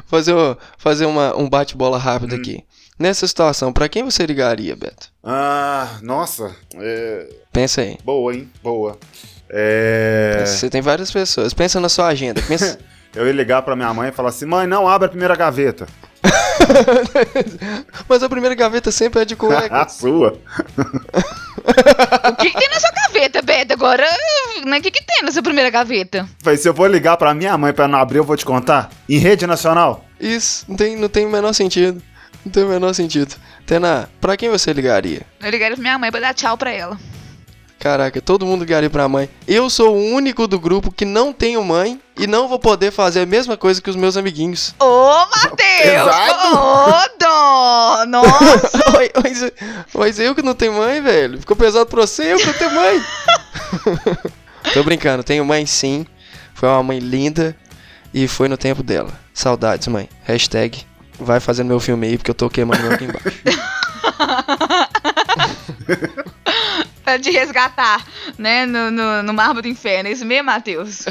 fazer 0.06 0.34
um, 0.34 0.56
fazer 0.76 1.06
uma, 1.06 1.36
um 1.36 1.48
bate-bola 1.48 1.98
rápido 1.98 2.34
aqui. 2.34 2.64
Nessa 2.98 3.26
situação, 3.28 3.72
pra 3.72 3.88
quem 3.88 4.02
você 4.04 4.26
ligaria, 4.26 4.74
Beto? 4.74 5.08
Ah, 5.22 5.98
nossa. 6.02 6.54
É... 6.76 7.28
Pensa 7.52 7.80
aí. 7.82 7.96
Boa, 8.04 8.34
hein? 8.34 8.48
Boa. 8.62 8.96
É... 9.50 10.44
Você 10.46 10.68
tem 10.70 10.80
várias 10.80 11.10
pessoas. 11.10 11.54
Pensa 11.54 11.80
na 11.80 11.88
sua 11.88 12.08
agenda. 12.08 12.40
Pensa... 12.42 12.78
Eu 13.16 13.26
ia 13.26 13.32
ligar 13.32 13.62
pra 13.62 13.74
minha 13.74 13.92
mãe 13.94 14.10
e 14.10 14.12
falar 14.12 14.28
assim: 14.28 14.44
mãe, 14.44 14.66
não 14.66 14.86
abre 14.86 15.06
a 15.06 15.08
primeira 15.08 15.34
gaveta. 15.34 15.86
Mas 18.08 18.22
a 18.22 18.28
primeira 18.28 18.54
gaveta 18.54 18.90
sempre 18.90 19.22
é 19.22 19.24
de 19.24 19.32
a 19.34 19.36
cueca. 19.36 19.88
sua. 19.88 20.38
O 22.28 22.36
que, 22.36 22.50
que 22.50 22.58
tem 22.58 22.68
na 22.68 22.78
sua 22.80 22.90
gaveta, 22.90 23.42
Beto? 23.42 23.72
Agora, 23.72 24.04
né? 24.64 24.78
O 24.78 24.82
que, 24.82 24.90
que 24.90 25.02
tem 25.04 25.22
na 25.22 25.32
sua 25.32 25.42
primeira 25.42 25.70
gaveta? 25.70 26.28
Falei, 26.42 26.58
se 26.58 26.68
eu 26.68 26.74
vou 26.74 26.86
ligar 26.86 27.16
pra 27.16 27.32
minha 27.34 27.56
mãe 27.56 27.72
pra 27.72 27.88
não 27.88 27.98
abrir, 27.98 28.18
eu 28.18 28.24
vou 28.24 28.36
te 28.36 28.44
contar. 28.44 28.90
Em 29.08 29.18
rede 29.18 29.46
nacional? 29.46 30.04
Isso, 30.20 30.64
não 30.68 30.76
tem, 30.76 30.96
não 30.96 31.08
tem 31.08 31.26
o 31.26 31.30
menor 31.30 31.52
sentido. 31.54 32.02
Não 32.44 32.52
tem 32.52 32.62
o 32.64 32.68
menor 32.68 32.92
sentido. 32.94 33.34
Tena, 33.66 34.08
pra 34.20 34.36
quem 34.36 34.48
você 34.50 34.72
ligaria? 34.72 35.22
Eu 35.40 35.50
ligaria 35.50 35.76
pra 35.76 35.82
minha 35.82 35.98
mãe 35.98 36.10
pra 36.10 36.20
dar 36.20 36.34
tchau 36.34 36.56
pra 36.56 36.70
ela. 36.72 36.98
Caraca, 37.78 38.20
todo 38.20 38.44
mundo 38.44 38.62
ligaria 38.62 38.90
pra 38.90 39.08
mãe. 39.08 39.30
Eu 39.46 39.70
sou 39.70 39.94
o 39.94 40.04
único 40.12 40.48
do 40.48 40.58
grupo 40.58 40.90
que 40.90 41.04
não 41.04 41.32
tenho 41.32 41.62
mãe 41.62 42.00
e 42.18 42.26
não 42.26 42.48
vou 42.48 42.58
poder 42.58 42.90
fazer 42.90 43.20
a 43.20 43.26
mesma 43.26 43.56
coisa 43.56 43.80
que 43.80 43.88
os 43.88 43.94
meus 43.94 44.16
amiguinhos. 44.16 44.74
Ô, 44.80 45.18
Matheus! 45.18 46.12
Ô, 46.54 47.18
Dó! 47.20 48.04
Nossa! 48.06 48.78
Mas, 49.22 49.52
mas 49.94 50.18
eu 50.18 50.34
que 50.34 50.42
não 50.42 50.54
tenho 50.54 50.72
mãe, 50.72 51.00
velho. 51.00 51.38
Ficou 51.38 51.56
pesado 51.56 51.86
pra 51.86 52.00
você, 52.00 52.32
eu 52.32 52.38
que 52.38 52.46
não 52.46 52.52
tenho 52.54 52.74
mãe. 52.74 53.02
Tô 54.74 54.82
brincando, 54.82 55.22
tenho 55.22 55.44
mãe 55.44 55.64
sim. 55.66 56.06
Foi 56.54 56.68
uma 56.68 56.82
mãe 56.82 56.98
linda 56.98 57.56
e 58.12 58.26
foi 58.26 58.48
no 58.48 58.56
tempo 58.56 58.82
dela. 58.82 59.12
Saudades, 59.32 59.86
mãe. 59.88 60.08
Hashtag 60.24 60.84
vai 61.18 61.40
fazendo 61.40 61.68
meu 61.68 61.80
filme 61.80 62.06
aí 62.06 62.16
porque 62.18 62.30
eu 62.30 62.34
tô 62.34 62.48
queimando 62.50 62.82
meu 62.82 62.92
aqui 62.92 63.04
embaixo. 63.04 63.38
Te 67.16 67.30
resgatar, 67.30 68.04
né? 68.36 68.66
No, 68.66 68.90
no, 68.90 69.22
no 69.22 69.32
Marbo 69.32 69.62
do 69.62 69.68
Inferno. 69.68 70.08
É 70.08 70.12
isso 70.12 70.24
mesmo, 70.26 70.46
Matheus? 70.46 71.04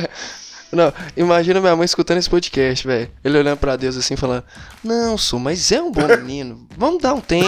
Não, 0.69 0.93
imagina 1.15 1.61
minha 1.61 1.77
mãe 1.77 1.85
escutando 1.85 2.17
esse 2.17 2.29
podcast, 2.29 2.85
velho. 2.85 3.09
Ele 3.23 3.37
olhando 3.37 3.57
pra 3.57 3.77
Deus 3.77 3.95
assim, 3.95 4.17
falando: 4.17 4.43
Não, 4.83 5.17
Su, 5.17 5.39
mas 5.39 5.71
é 5.71 5.81
um 5.81 5.89
bom 5.89 6.05
menino. 6.07 6.67
Vamos 6.77 7.01
dar 7.01 7.13
um 7.13 7.21
tempo. 7.21 7.47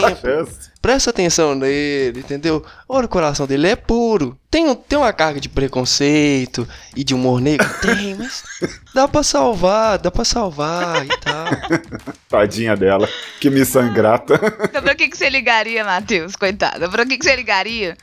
Presta 0.82 1.10
atenção 1.10 1.54
nele, 1.54 2.22
entendeu? 2.22 2.66
Olha 2.88 3.06
o 3.06 3.10
coração 3.10 3.46
dele, 3.46 3.68
é 3.68 3.76
puro. 3.76 4.40
Tem, 4.50 4.66
um- 4.70 4.74
tem 4.74 4.98
uma 4.98 5.12
carga 5.12 5.38
de 5.42 5.50
preconceito 5.50 6.66
e 6.96 7.04
de 7.04 7.14
humor 7.14 7.42
negro? 7.42 7.68
Tem, 7.82 8.16
mas 8.16 8.42
dá 8.96 9.06
pra 9.06 9.22
salvar, 9.22 9.98
dá 10.00 10.10
pra 10.10 10.24
salvar 10.24 11.06
e 11.06 11.10
tal. 11.20 11.46
Tadinha 12.30 12.78
dela. 12.78 13.10
Que 13.42 13.50
missão 13.50 13.86
ingrata. 13.86 14.40
Então, 14.64 14.82
pra 14.82 14.96
que, 14.96 15.10
que 15.10 15.18
você 15.18 15.30
ligaria, 15.30 15.84
Matheus? 15.84 16.38
Coitada. 16.38 16.88
Pra 16.88 17.06
que, 17.06 17.18
que 17.18 17.26
você 17.26 17.36
ligaria? 17.36 17.98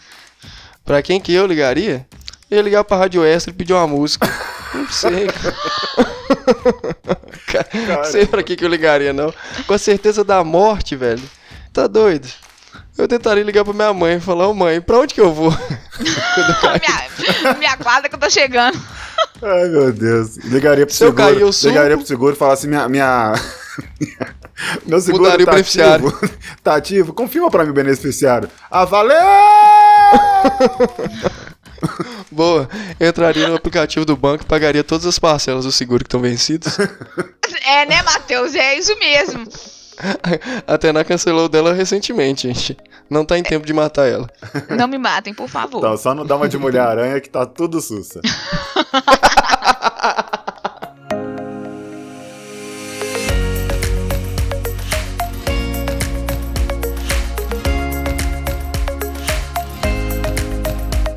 Pra 0.87 1.03
quem 1.03 1.21
que 1.21 1.35
eu 1.35 1.47
ligaria? 1.47 2.07
Eu 2.51 2.57
ia 2.59 2.63
ligar 2.63 2.85
pra 2.85 2.97
Rádio 2.97 3.25
Extra 3.25 3.51
e 3.53 3.57
pedir 3.57 3.73
uma 3.73 3.87
música. 3.89 4.27
Não 4.73 4.89
sei, 4.89 5.27
cara. 7.47 8.05
Sei 8.05 8.25
pra 8.27 8.43
que, 8.43 8.55
que 8.57 8.65
eu 8.65 8.69
ligaria, 8.69 9.13
não. 9.13 9.35
Com 9.67 9.75
a 9.75 9.79
certeza 9.79 10.23
da 10.25 10.43
morte, 10.45 10.95
velho. 10.95 11.23
Tá 11.73 11.87
doido? 11.87 12.29
Eu 12.97 13.07
tentaria 13.09 13.43
ligar 13.43 13.65
pra 13.65 13.75
minha 13.75 13.93
mãe 13.93 14.17
e 14.17 14.21
falar, 14.21 14.47
ô 14.49 14.55
mãe, 14.55 14.81
pra 14.81 14.99
onde 14.99 15.13
que 15.13 15.21
eu 15.21 15.33
vou? 15.33 15.51
minha, 16.01 17.55
minha 17.59 17.77
quadra 17.77 18.09
que 18.09 18.15
eu 18.15 18.19
tô 18.19 18.31
chegando. 18.31 18.81
Ai, 19.43 19.69
meu 19.69 19.93
Deus. 19.93 20.37
Ligaria 20.39 20.87
pro 20.87 20.95
Se 20.95 21.05
eu 21.05 21.09
seguro. 21.09 21.27
cair, 21.27 21.41
eu 21.43 21.53
subo. 21.53 21.69
ligaria 21.75 21.97
pro 21.97 22.07
seguro 22.07 22.35
e 22.35 22.39
falasse 22.39 22.63
assim, 22.63 22.69
minha... 22.69 22.89
minha... 22.89 23.33
Meu 24.87 24.99
seguro 25.03 25.25
Mudaria 25.25 25.45
o 25.45 25.47
tá 25.47 25.53
beneficiário. 25.53 26.09
ativo. 26.09 26.31
tá 26.65 26.77
ativo? 26.77 27.13
Confirma 27.13 27.51
pra 27.51 27.63
mim 27.63 27.71
o 27.71 27.75
beneficiário. 27.75 28.49
Ah, 28.71 28.87
valeu! 28.87 29.15
Boa, 32.31 32.69
eu 32.99 33.09
entraria 33.09 33.49
no 33.49 33.57
aplicativo 33.57 34.05
do 34.05 34.17
banco 34.17 34.45
e 34.45 34.47
pagaria 34.47 34.83
todas 34.83 35.07
as 35.07 35.19
parcelas 35.19 35.65
do 35.65 35.73
seguro 35.73 36.05
que 36.05 36.09
estão 36.09 36.21
vencidos. 36.21 36.77
É, 37.69 37.85
né, 37.85 38.01
Matheus? 38.03 38.55
É 38.55 38.79
isso 38.79 38.97
mesmo. 38.97 39.45
A 40.67 40.79
Tena 40.79 41.05
cancelou 41.05 41.49
dela 41.49 41.73
recentemente, 41.73 42.47
gente. 42.47 42.77
Não 43.11 43.25
tá 43.25 43.39
em 43.39 43.43
tempo 43.43 43.67
de 43.67 43.73
matar 43.73 44.07
ela. 44.07 44.29
Não 44.71 44.87
me 44.87 44.99
matem, 44.99 45.35
por 45.35 45.49
favor. 45.49 45.79
Então, 45.79 45.97
só 45.97 46.15
não 46.15 46.25
dá 46.25 46.37
uma 46.37 46.49
de 46.49 46.59
Mulher-Aranha 46.59 47.21
que 47.21 47.29
tá 47.29 47.45
tudo 47.45 47.81
sussa. 47.81 48.21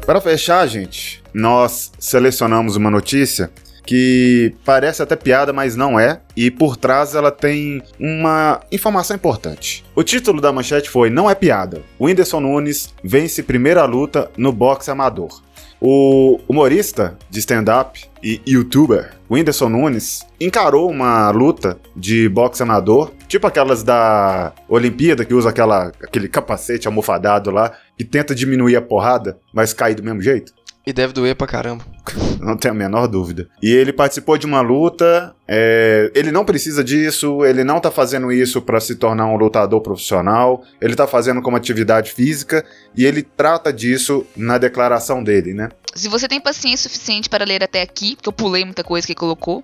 Para 0.10 0.19
fechar, 0.19 0.65
gente, 0.65 1.22
nós 1.32 1.91
selecionamos 2.00 2.76
uma 2.76 2.89
notícia 2.89 3.52
que 3.86 4.56
parece 4.65 5.04
até 5.04 5.15
piada, 5.15 5.54
mas 5.54 5.76
não 5.76 6.00
é, 6.00 6.19
e 6.36 6.50
por 6.50 6.76
trás 6.76 7.13
ela 7.13 7.30
tem 7.30 7.84
uma 8.00 8.60
informação 8.72 9.15
importante. 9.15 9.86
O 9.93 10.02
título 10.02 10.41
da 10.41 10.52
manchete 10.52 10.89
foi 10.89 11.12
Não 11.12 11.30
é 11.30 11.36
piada. 11.36 11.84
Whindersson 12.02 12.39
Nunes 12.39 12.91
vence 13.04 13.43
primeira 13.43 13.86
luta 13.86 14.32
no 14.36 14.52
boxe 14.52 14.89
amador. 14.89 15.43
O 15.82 16.39
humorista 16.48 17.18
de 17.30 17.39
stand-up 17.39 18.04
e 18.22 18.42
youtuber 18.46 19.12
Whindersson 19.30 19.70
Nunes 19.70 20.26
encarou 20.39 20.89
uma 20.89 21.30
luta 21.32 21.80
de 21.96 22.28
boxe 22.28 22.62
amador, 22.63 23.13
tipo 23.28 23.48
aquelas 23.48 23.82
da 23.82 24.52
Olimpíada 24.68 25.24
que 25.24 25.34
usa 25.34 25.50
aquela, 25.50 25.92
aquele 26.04 26.28
capacete 26.28 26.88
almofadado 26.88 27.50
lá, 27.50 27.72
que 27.98 28.04
tenta 28.04 28.36
diminuir 28.36 28.76
a 28.76 28.82
porrada, 28.82 29.39
mas 29.54 29.72
cai 29.72 29.96
do 29.96 30.04
mesmo 30.04 30.22
jeito. 30.22 30.54
E 30.86 30.92
deve 30.92 31.13
doer 31.13 31.36
pra 31.36 31.48
caramba. 31.48 31.86
Não 32.40 32.58
tenho 32.58 32.74
a 32.74 32.78
menor 32.78 33.08
dúvida. 33.08 33.48
E 33.62 33.72
ele 33.72 33.92
participou 33.92 34.38
de 34.38 34.46
uma 34.46 34.62
luta. 34.62 35.36
É, 35.52 36.12
ele 36.14 36.32
não 36.32 36.46
precisa 36.46 36.84
disso, 36.84 37.44
ele 37.44 37.64
não 37.64 37.80
tá 37.80 37.90
fazendo 37.90 38.32
isso 38.32 38.62
para 38.62 38.80
se 38.80 38.96
tornar 38.96 39.26
um 39.26 39.36
lutador 39.36 39.82
profissional. 39.82 40.64
Ele 40.80 40.96
tá 40.96 41.08
fazendo 41.08 41.42
como 41.42 41.58
atividade 41.58 42.12
física 42.12 42.64
e 42.96 43.04
ele 43.04 43.24
trata 43.24 43.74
disso 43.74 44.26
na 44.38 44.58
declaração 44.58 45.24
dele, 45.24 45.54
né? 45.54 45.70
Se 45.96 46.08
você 46.08 46.28
tem 46.28 46.40
paciência 46.40 46.88
suficiente 46.88 47.28
para 47.28 47.44
ler 47.44 47.64
até 47.64 47.82
aqui, 47.82 48.16
porque 48.16 48.30
eu 48.30 48.34
pulei 48.34 48.64
muita 48.64 48.84
coisa 48.84 49.08
que 49.08 49.16
colocou, 49.16 49.64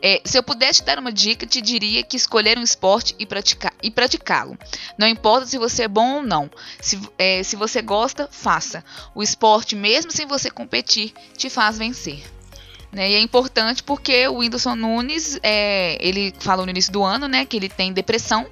é, 0.00 0.20
se 0.24 0.38
eu 0.38 0.42
pudesse 0.42 0.80
te 0.80 0.86
dar 0.86 0.98
uma 0.98 1.12
dica, 1.12 1.44
te 1.44 1.60
diria 1.60 2.04
que 2.04 2.16
escolher 2.16 2.56
um 2.56 2.62
esporte 2.62 3.16
e, 3.18 3.26
praticar, 3.26 3.74
e 3.82 3.90
praticá-lo. 3.90 4.56
Não 4.96 5.08
importa 5.08 5.46
se 5.46 5.58
você 5.58 5.82
é 5.82 5.88
bom 5.88 6.18
ou 6.18 6.22
não. 6.22 6.48
Se, 6.80 7.00
é, 7.18 7.42
se 7.42 7.56
você 7.56 7.82
gosta, 7.82 8.28
faça. 8.30 8.84
O 9.12 9.22
esporte, 9.22 9.74
mesmo 9.74 10.12
sem 10.12 10.24
você 10.24 10.50
competir, 10.50 11.12
te 11.36 11.50
faz 11.50 11.65
vencer. 11.70 12.22
Né? 12.92 13.10
E 13.10 13.14
é 13.14 13.20
importante 13.20 13.82
porque 13.82 14.26
o 14.28 14.38
Whindersson 14.38 14.74
Nunes, 14.74 15.38
é, 15.42 15.98
ele 16.00 16.32
falou 16.40 16.64
no 16.64 16.70
início 16.70 16.92
do 16.92 17.02
ano, 17.02 17.28
né, 17.28 17.44
que 17.44 17.56
ele 17.56 17.68
tem 17.68 17.92
depressão, 17.92 18.46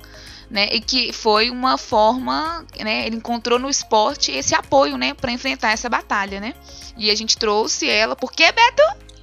né, 0.50 0.68
e 0.70 0.80
que 0.80 1.12
foi 1.12 1.50
uma 1.50 1.78
forma, 1.78 2.64
né, 2.78 3.06
ele 3.06 3.16
encontrou 3.16 3.58
no 3.58 3.70
esporte 3.70 4.30
esse 4.30 4.54
apoio, 4.54 4.98
né, 4.98 5.14
para 5.14 5.32
enfrentar 5.32 5.72
essa 5.72 5.88
batalha, 5.88 6.40
né? 6.40 6.54
E 6.96 7.10
a 7.10 7.14
gente 7.14 7.36
trouxe 7.38 7.88
ela, 7.88 8.14
por 8.14 8.30
quê, 8.30 8.52
Beto? 8.52 8.82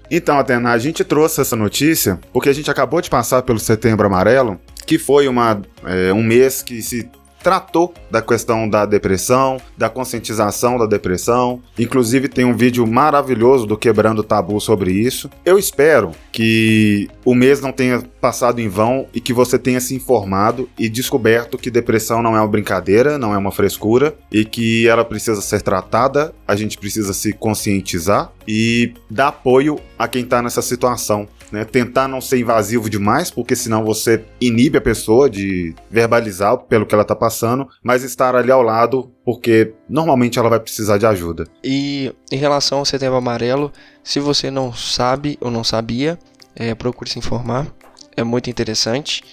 Então, 0.09 0.37
Atena, 0.37 0.71
a 0.71 0.77
gente 0.77 1.05
trouxe 1.05 1.39
essa 1.39 1.55
notícia 1.55 2.19
porque 2.33 2.49
a 2.49 2.53
gente 2.53 2.69
acabou 2.69 2.99
de 2.99 3.09
passar 3.09 3.43
pelo 3.43 3.59
Setembro 3.59 4.05
Amarelo, 4.05 4.59
que 4.85 4.99
foi 4.99 5.27
uma, 5.27 5.61
é, 5.85 6.11
um 6.11 6.21
mês 6.21 6.61
que 6.61 6.81
se 6.81 7.09
tratou 7.41 7.93
da 8.09 8.21
questão 8.21 8.69
da 8.69 8.85
depressão, 8.85 9.57
da 9.77 9.89
conscientização 9.89 10.77
da 10.77 10.85
depressão. 10.85 11.61
Inclusive 11.77 12.27
tem 12.27 12.45
um 12.45 12.55
vídeo 12.55 12.85
maravilhoso 12.85 13.65
do 13.65 13.77
Quebrando 13.77 14.23
Tabu 14.23 14.59
sobre 14.59 14.91
isso. 14.91 15.29
Eu 15.45 15.57
espero 15.57 16.11
que 16.31 17.09
o 17.25 17.33
mês 17.33 17.61
não 17.61 17.71
tenha 17.71 18.03
passado 18.19 18.59
em 18.59 18.67
vão 18.67 19.07
e 19.13 19.19
que 19.19 19.33
você 19.33 19.57
tenha 19.57 19.79
se 19.79 19.95
informado 19.95 20.69
e 20.77 20.87
descoberto 20.87 21.57
que 21.57 21.71
depressão 21.71 22.21
não 22.21 22.35
é 22.35 22.39
uma 22.39 22.47
brincadeira, 22.47 23.17
não 23.17 23.33
é 23.33 23.37
uma 23.37 23.51
frescura 23.51 24.15
e 24.31 24.45
que 24.45 24.87
ela 24.87 25.03
precisa 25.03 25.41
ser 25.41 25.61
tratada, 25.61 26.33
a 26.47 26.55
gente 26.55 26.77
precisa 26.77 27.13
se 27.13 27.33
conscientizar 27.33 28.31
e 28.47 28.93
dar 29.09 29.29
apoio 29.29 29.79
a 29.97 30.07
quem 30.07 30.23
está 30.23 30.41
nessa 30.41 30.61
situação. 30.61 31.27
Né? 31.51 31.65
Tentar 31.65 32.07
não 32.07 32.21
ser 32.21 32.39
invasivo 32.39 32.89
demais, 32.89 33.29
porque 33.29 33.55
senão 33.55 33.83
você 33.83 34.23
inibe 34.39 34.77
a 34.77 34.81
pessoa 34.81 35.29
de 35.29 35.75
verbalizar 35.89 36.57
pelo 36.57 36.85
que 36.85 36.95
ela 36.95 37.01
está 37.01 37.15
passando, 37.15 37.67
mas 37.83 38.03
estar 38.03 38.35
ali 38.35 38.51
ao 38.51 38.61
lado, 38.61 39.11
porque 39.25 39.73
normalmente 39.89 40.39
ela 40.39 40.49
vai 40.49 40.59
precisar 40.59 40.97
de 40.97 41.05
ajuda. 41.05 41.45
E 41.63 42.13
em 42.31 42.37
relação 42.37 42.79
ao 42.79 42.85
setembro 42.85 43.17
amarelo, 43.17 43.71
se 44.03 44.19
você 44.19 44.49
não 44.49 44.73
sabe 44.73 45.37
ou 45.41 45.51
não 45.51 45.63
sabia, 45.63 46.17
é, 46.55 46.73
procure 46.73 47.09
se 47.09 47.19
informar, 47.19 47.67
é 48.15 48.23
muito 48.23 48.49
interessante. 48.49 49.23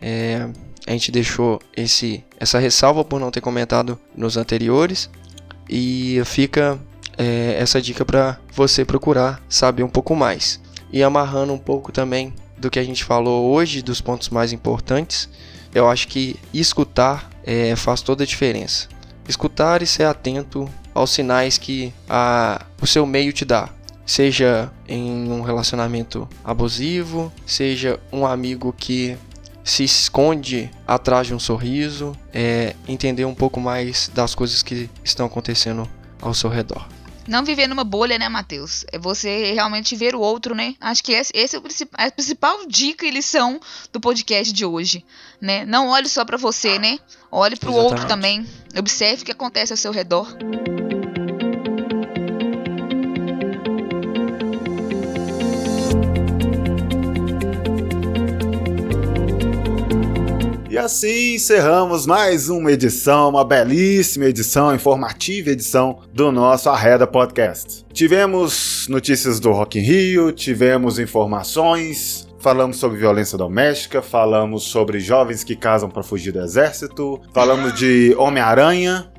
É, 0.00 0.48
a 0.86 0.92
gente 0.92 1.12
deixou 1.12 1.60
esse, 1.76 2.24
essa 2.38 2.58
ressalva 2.58 3.04
por 3.04 3.20
não 3.20 3.30
ter 3.30 3.40
comentado 3.40 3.98
nos 4.16 4.36
anteriores 4.36 5.10
e 5.68 6.20
fica 6.24 6.78
é, 7.16 7.56
essa 7.58 7.80
dica 7.82 8.04
para 8.04 8.38
você 8.54 8.84
procurar 8.84 9.42
saber 9.48 9.82
um 9.82 9.88
pouco 9.88 10.14
mais. 10.14 10.60
E 10.92 11.02
amarrando 11.02 11.52
um 11.52 11.58
pouco 11.58 11.92
também 11.92 12.32
do 12.56 12.70
que 12.70 12.78
a 12.78 12.84
gente 12.84 13.04
falou 13.04 13.52
hoje, 13.52 13.82
dos 13.82 14.00
pontos 14.00 14.28
mais 14.30 14.52
importantes, 14.52 15.28
eu 15.74 15.88
acho 15.88 16.08
que 16.08 16.36
escutar 16.52 17.30
é, 17.44 17.74
faz 17.76 18.02
toda 18.02 18.24
a 18.24 18.26
diferença. 18.26 18.88
Escutar 19.28 19.82
e 19.82 19.86
ser 19.86 20.04
atento 20.04 20.68
aos 20.94 21.10
sinais 21.10 21.58
que 21.58 21.92
a, 22.08 22.64
o 22.80 22.86
seu 22.86 23.06
meio 23.06 23.32
te 23.32 23.44
dá. 23.44 23.68
Seja 24.04 24.72
em 24.88 25.30
um 25.30 25.42
relacionamento 25.42 26.26
abusivo, 26.42 27.30
seja 27.46 28.00
um 28.10 28.26
amigo 28.26 28.74
que 28.76 29.16
se 29.62 29.84
esconde 29.84 30.70
atrás 30.86 31.26
de 31.26 31.34
um 31.34 31.38
sorriso, 31.38 32.16
é, 32.32 32.74
entender 32.88 33.26
um 33.26 33.34
pouco 33.34 33.60
mais 33.60 34.10
das 34.14 34.34
coisas 34.34 34.62
que 34.62 34.88
estão 35.04 35.26
acontecendo 35.26 35.86
ao 36.22 36.32
seu 36.32 36.48
redor 36.48 36.86
não 37.28 37.44
viver 37.44 37.68
numa 37.68 37.84
bolha, 37.84 38.18
né, 38.18 38.28
Matheus? 38.28 38.84
É 38.90 38.98
você 38.98 39.52
realmente 39.52 39.94
ver 39.94 40.14
o 40.14 40.20
outro, 40.20 40.54
né? 40.54 40.74
Acho 40.80 41.04
que 41.04 41.12
esse 41.12 41.54
é 41.54 41.58
o 41.58 41.62
principal, 41.62 42.06
a 42.06 42.10
principal 42.10 42.66
dica 42.66 43.06
e 43.06 43.10
lição 43.10 43.60
do 43.92 44.00
podcast 44.00 44.52
de 44.52 44.64
hoje, 44.64 45.04
né? 45.40 45.64
Não 45.64 45.88
olhe 45.88 46.08
só 46.08 46.24
para 46.24 46.36
você, 46.36 46.78
né? 46.78 46.98
Olhe 47.30 47.56
para 47.56 47.70
o 47.70 47.74
outro 47.74 48.06
também. 48.06 48.46
Observe 48.76 49.22
o 49.22 49.24
que 49.26 49.32
acontece 49.32 49.72
ao 49.72 49.76
seu 49.76 49.92
redor. 49.92 50.26
Assim 60.88 61.34
encerramos 61.34 62.06
mais 62.06 62.48
uma 62.48 62.72
edição, 62.72 63.28
uma 63.28 63.44
belíssima 63.44 64.24
edição, 64.24 64.74
informativa 64.74 65.50
edição 65.50 65.98
do 66.14 66.32
nosso 66.32 66.70
Arreda 66.70 67.06
Podcast. 67.06 67.84
Tivemos 67.92 68.86
notícias 68.88 69.38
do 69.38 69.52
Rock 69.52 69.78
in 69.78 69.82
Rio, 69.82 70.32
tivemos 70.32 70.98
informações, 70.98 72.26
falamos 72.40 72.78
sobre 72.78 72.96
violência 72.96 73.36
doméstica, 73.36 74.00
falamos 74.00 74.62
sobre 74.62 74.98
jovens 74.98 75.44
que 75.44 75.54
casam 75.54 75.90
para 75.90 76.02
fugir 76.02 76.32
do 76.32 76.40
exército, 76.40 77.20
falamos 77.34 77.74
de 77.74 78.14
Homem-Aranha. 78.16 79.12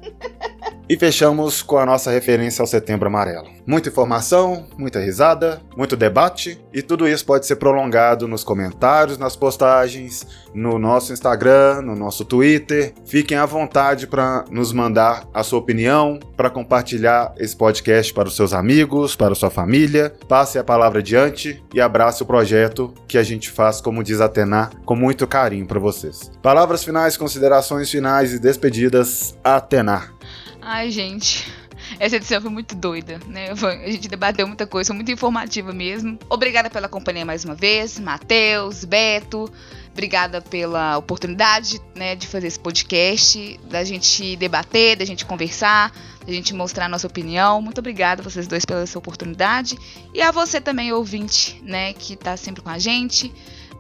E 0.90 0.98
fechamos 0.98 1.62
com 1.62 1.78
a 1.78 1.86
nossa 1.86 2.10
referência 2.10 2.64
ao 2.64 2.68
Setembro 2.68 3.06
Amarelo. 3.06 3.48
Muita 3.64 3.90
informação, 3.90 4.66
muita 4.76 5.00
risada, 5.00 5.62
muito 5.78 5.96
debate, 5.96 6.60
e 6.74 6.82
tudo 6.82 7.08
isso 7.08 7.24
pode 7.24 7.46
ser 7.46 7.58
prolongado 7.58 8.28
nos 8.28 8.44
comentários, 8.44 9.20
nas 9.20 9.36
postagens, 9.36 10.26
no 10.52 10.80
nosso 10.80 11.14
Instagram, 11.14 11.84
no 11.84 11.96
nosso 11.96 12.26
Twitter. 12.26 12.92
Fiquem 13.06 13.38
à 13.38 13.46
vontade 13.46 14.08
para 14.08 14.46
nos 14.50 14.74
mandar 14.74 15.28
a 15.32 15.44
sua 15.44 15.60
opinião, 15.60 16.20
para 16.36 16.50
compartilhar 16.50 17.36
esse 17.38 17.56
podcast 17.56 18.12
para 18.12 18.28
os 18.28 18.36
seus 18.36 18.52
amigos, 18.52 19.16
para 19.16 19.34
a 19.34 19.36
sua 19.36 19.52
família. 19.52 20.12
Passe 20.28 20.58
a 20.58 20.64
palavra 20.64 21.02
adiante 21.02 21.64
e 21.72 21.80
abrace 21.80 22.24
o 22.24 22.26
projeto 22.26 22.92
que 23.08 23.20
a 23.20 23.24
gente 23.24 23.52
faz, 23.52 23.80
como 23.80 24.04
diz 24.04 24.20
Atena, 24.22 24.72
com 24.86 24.96
muito 24.96 25.28
carinho 25.28 25.68
para 25.68 25.80
vocês. 25.80 26.32
Palavras 26.42 26.84
finais, 26.84 27.16
considerações 27.16 27.92
finais 27.92 28.34
e 28.34 28.40
despedidas, 28.40 29.38
Atena. 29.44 30.18
Ai, 30.62 30.92
gente. 30.92 31.52
Essa 32.00 32.18
edição 32.18 32.42
foi 32.42 32.52
muito 32.52 32.76
doida, 32.76 33.20
né? 33.28 33.48
A 33.52 33.90
gente 33.90 34.08
debateu 34.08 34.46
muita 34.46 34.68
coisa, 34.68 34.94
muito 34.94 35.12
informativa 35.12 35.72
mesmo. 35.72 36.20
Obrigada 36.30 36.70
pela 36.70 36.88
companhia 36.88 37.26
mais 37.26 37.46
uma 37.46 37.56
vez, 37.56 37.98
Matheus, 38.00 38.84
Beto. 38.84 39.52
Obrigada 39.92 40.42
pela 40.42 40.98
oportunidade, 40.98 41.82
né, 41.96 42.16
de 42.16 42.28
fazer 42.28 42.48
esse 42.48 42.60
podcast, 42.60 43.60
da 43.70 43.84
gente 43.84 44.36
debater, 44.38 44.96
da 44.96 45.04
gente 45.04 45.26
conversar, 45.26 45.92
da 46.26 46.32
gente 46.32 46.54
mostrar 46.54 46.86
a 46.86 46.90
nossa 46.90 47.08
opinião. 47.08 47.62
Muito 47.62 47.80
obrigada 47.80 48.22
vocês 48.22 48.48
dois 48.48 48.64
pela 48.64 48.82
essa 48.82 48.98
oportunidade 48.98 49.78
e 50.14 50.22
a 50.22 50.32
você 50.32 50.62
também 50.62 50.94
ouvinte, 50.94 51.62
né, 51.64 51.92
que 51.94 52.14
está 52.14 52.38
sempre 52.38 52.62
com 52.62 52.70
a 52.70 52.78
gente. 52.78 53.34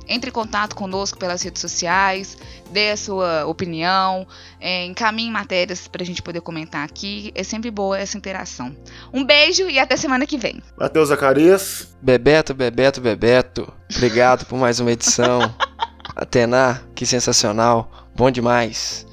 Entre 0.10 0.32
em 0.32 0.34
contato 0.34 0.76
conosco 0.76 1.20
pelas 1.20 1.43
redes 1.43 1.62
sociais, 1.62 2.36
dê 2.72 2.89
a 2.89 2.97
sua 2.97 3.45
opinião, 3.45 4.28
é, 4.60 4.84
encaminhe 4.86 5.30
matérias 5.30 5.88
para 5.88 6.01
a 6.01 6.05
gente 6.05 6.24
poder 6.24 6.41
comentar 6.41 6.84
aqui. 6.84 7.32
É 7.36 7.43
sempre 7.43 7.70
boa 7.70 7.97
essa 7.97 8.18
interação. 8.18 8.76
Um 9.14 9.24
beijo 9.24 9.70
e 9.70 9.78
até 9.78 9.95
semana 9.95 10.26
que 10.26 10.36
vem. 10.38 10.64
Matheus 10.76 11.10
Zacarias. 11.10 11.95
Bebeto, 12.01 12.55
Bebeto, 12.55 12.99
Bebeto. 12.99 13.72
Obrigado 13.95 14.45
por 14.47 14.57
mais 14.57 14.80
uma 14.80 14.91
edição. 14.91 15.53
Atena, 16.16 16.82
que 16.95 17.05
sensacional. 17.05 18.10
Bom 18.16 18.32
demais. 18.32 19.05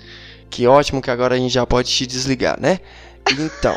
Que 0.48 0.66
ótimo 0.66 1.02
que 1.02 1.10
agora 1.10 1.34
a 1.34 1.38
gente 1.38 1.52
já 1.52 1.66
pode 1.66 1.90
te 1.90 2.06
desligar, 2.06 2.58
né? 2.58 2.80
Então, 3.38 3.74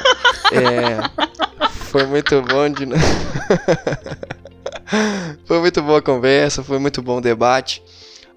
é, 0.53 1.67
foi 1.91 2.05
muito 2.05 2.41
bom 2.43 2.70
de. 2.70 2.86
foi 5.45 5.59
muito 5.59 5.81
boa 5.81 5.99
a 5.99 6.01
conversa, 6.01 6.63
foi 6.63 6.79
muito 6.79 7.01
bom 7.01 7.17
o 7.17 7.21
debate. 7.21 7.83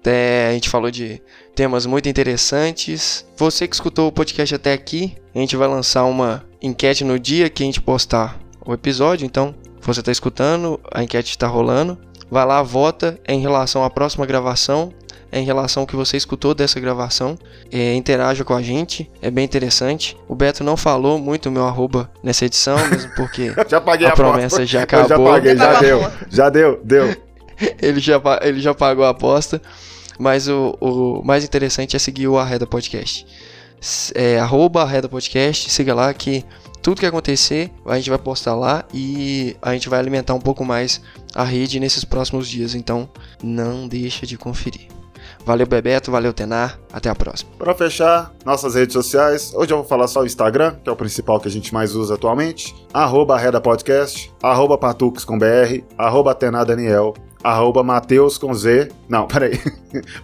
É, 0.05 0.47
a 0.49 0.53
gente 0.53 0.69
falou 0.69 0.91
de 0.91 1.21
temas 1.55 1.85
muito 1.85 2.09
interessantes. 2.09 3.25
Você 3.37 3.67
que 3.67 3.75
escutou 3.75 4.07
o 4.07 4.11
podcast 4.11 4.53
até 4.53 4.73
aqui, 4.73 5.15
a 5.33 5.39
gente 5.39 5.55
vai 5.55 5.67
lançar 5.67 6.03
uma 6.03 6.43
enquete 6.61 7.03
no 7.03 7.17
dia 7.17 7.49
que 7.49 7.63
a 7.63 7.65
gente 7.65 7.81
postar 7.81 8.37
o 8.65 8.73
episódio. 8.73 9.25
Então, 9.25 9.55
você 9.81 10.01
está 10.01 10.11
escutando, 10.11 10.79
a 10.91 11.03
enquete 11.03 11.29
está 11.29 11.47
rolando. 11.47 11.97
Vai 12.29 12.45
lá, 12.45 12.61
vota 12.63 13.19
em 13.27 13.39
relação 13.39 13.83
à 13.83 13.89
próxima 13.89 14.25
gravação, 14.25 14.91
em 15.33 15.43
relação 15.43 15.81
ao 15.81 15.87
que 15.87 15.95
você 15.95 16.15
escutou 16.15 16.53
dessa 16.53 16.79
gravação. 16.79 17.37
É, 17.71 17.93
interaja 17.95 18.43
com 18.43 18.53
a 18.53 18.61
gente, 18.61 19.09
é 19.21 19.31
bem 19.31 19.43
interessante. 19.43 20.15
O 20.27 20.35
Beto 20.35 20.63
não 20.63 20.77
falou 20.77 21.17
muito 21.17 21.49
o 21.49 21.51
meu 21.51 21.65
arroba 21.65 22.09
nessa 22.21 22.45
edição, 22.45 22.77
mesmo 22.87 23.11
porque 23.15 23.53
já 23.67 23.81
paguei 23.81 24.07
a, 24.07 24.11
a 24.11 24.15
promessa 24.15 24.65
já 24.65 24.79
Eu 24.79 24.83
acabou. 24.83 25.07
já 25.07 25.17
paguei, 25.17 25.57
já 25.57 25.79
deu. 25.79 26.11
Já 26.29 26.49
deu, 26.49 26.81
deu. 26.83 27.15
ele, 27.81 27.99
já, 27.99 28.21
ele 28.41 28.61
já 28.61 28.73
pagou 28.73 29.03
a 29.03 29.09
aposta. 29.09 29.61
Mas 30.19 30.47
o, 30.47 30.77
o 30.79 31.21
mais 31.25 31.43
interessante 31.43 31.95
é 31.95 31.99
seguir 31.99 32.27
o 32.27 32.37
Arreda 32.37 32.67
Podcast. 32.67 33.25
É, 34.13 34.39
arroba 34.39 34.83
Arreda 34.83 35.09
Podcast, 35.09 35.69
siga 35.69 35.93
lá 35.93 36.13
que 36.13 36.45
tudo 36.81 36.99
que 36.99 37.05
acontecer 37.05 37.71
a 37.85 37.95
gente 37.97 38.09
vai 38.09 38.19
postar 38.19 38.55
lá 38.55 38.85
e 38.93 39.57
a 39.61 39.73
gente 39.73 39.89
vai 39.89 39.99
alimentar 39.99 40.33
um 40.33 40.39
pouco 40.39 40.63
mais 40.63 41.01
a 41.33 41.43
rede 41.43 41.79
nesses 41.79 42.05
próximos 42.05 42.47
dias. 42.47 42.75
Então 42.75 43.09
não 43.41 43.87
deixa 43.87 44.25
de 44.25 44.37
conferir. 44.37 44.87
Valeu 45.45 45.67
Bebeto, 45.67 46.09
valeu 46.09 46.31
Tenar, 46.33 46.79
até 46.91 47.09
a 47.09 47.15
próxima. 47.15 47.51
Pra 47.57 47.73
fechar, 47.75 48.31
nossas 48.45 48.75
redes 48.75 48.93
sociais. 48.93 49.53
Hoje 49.53 49.73
eu 49.73 49.77
vou 49.77 49.85
falar 49.85 50.07
só 50.07 50.21
o 50.21 50.25
Instagram, 50.25 50.75
que 50.81 50.89
é 50.89 50.93
o 50.93 50.95
principal 50.95 51.39
que 51.39 51.47
a 51.49 51.51
gente 51.51 51.73
mais 51.73 51.95
usa 51.95 52.13
atualmente. 52.15 52.73
Arroba 52.93 53.37
Reda 53.37 53.59
Podcast, 53.59 54.31
arroba 54.41 54.77
Patux 54.77 55.25
com 55.25 55.37
BR, 55.37 55.83
arroba 55.97 56.31
Atena 56.31 56.63
Daniel, 56.63 57.13
arroba 57.43 57.83
Mateus 57.83 58.37
com 58.37 58.53
Z. 58.53 58.89
Não, 59.09 59.27
peraí. 59.27 59.59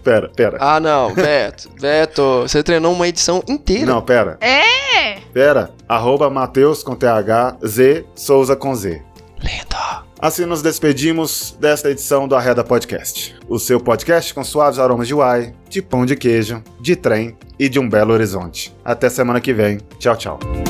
pera, 0.04 0.30
pera. 0.30 0.58
Ah 0.62 0.80
não, 0.80 1.14
Beto, 1.14 1.70
Beto, 1.82 2.42
você 2.44 2.64
treinou 2.64 2.94
uma 2.94 3.08
edição 3.08 3.44
inteira. 3.48 3.86
Não, 3.86 4.02
pera. 4.02 4.38
É! 4.40 5.20
Pera. 5.34 5.72
Arroba 5.88 6.30
Mateus 6.30 6.82
com 6.82 6.96
TH, 6.96 7.58
Z, 7.66 8.06
Souza 8.16 8.56
com 8.56 8.74
Z. 8.74 9.02
Lindo. 9.42 10.09
Assim 10.22 10.46
nos 10.46 10.62
despedimos 10.62 11.56
desta 11.62 11.90
edição 11.90 12.28
do 12.28 12.36
Arreda 12.36 12.62
Podcast. 12.62 13.36
O 13.48 13.58
seu 13.58 13.80
podcast 13.80 14.34
com 14.34 14.44
suaves 14.44 14.78
aromas 14.78 15.08
de 15.08 15.14
uai, 15.14 15.54
de 15.70 15.82
pão 15.82 16.06
de 16.06 16.18
queijo, 16.18 16.62
de 16.82 16.94
trem 16.94 17.38
e 17.58 17.70
de 17.70 17.80
um 17.80 17.88
belo 17.88 18.14
horizonte. 18.14 18.76
Até 18.84 19.10
semana 19.10 19.40
que 19.40 19.54
vem. 19.54 19.78
Tchau, 19.98 20.18
tchau. 20.18 20.69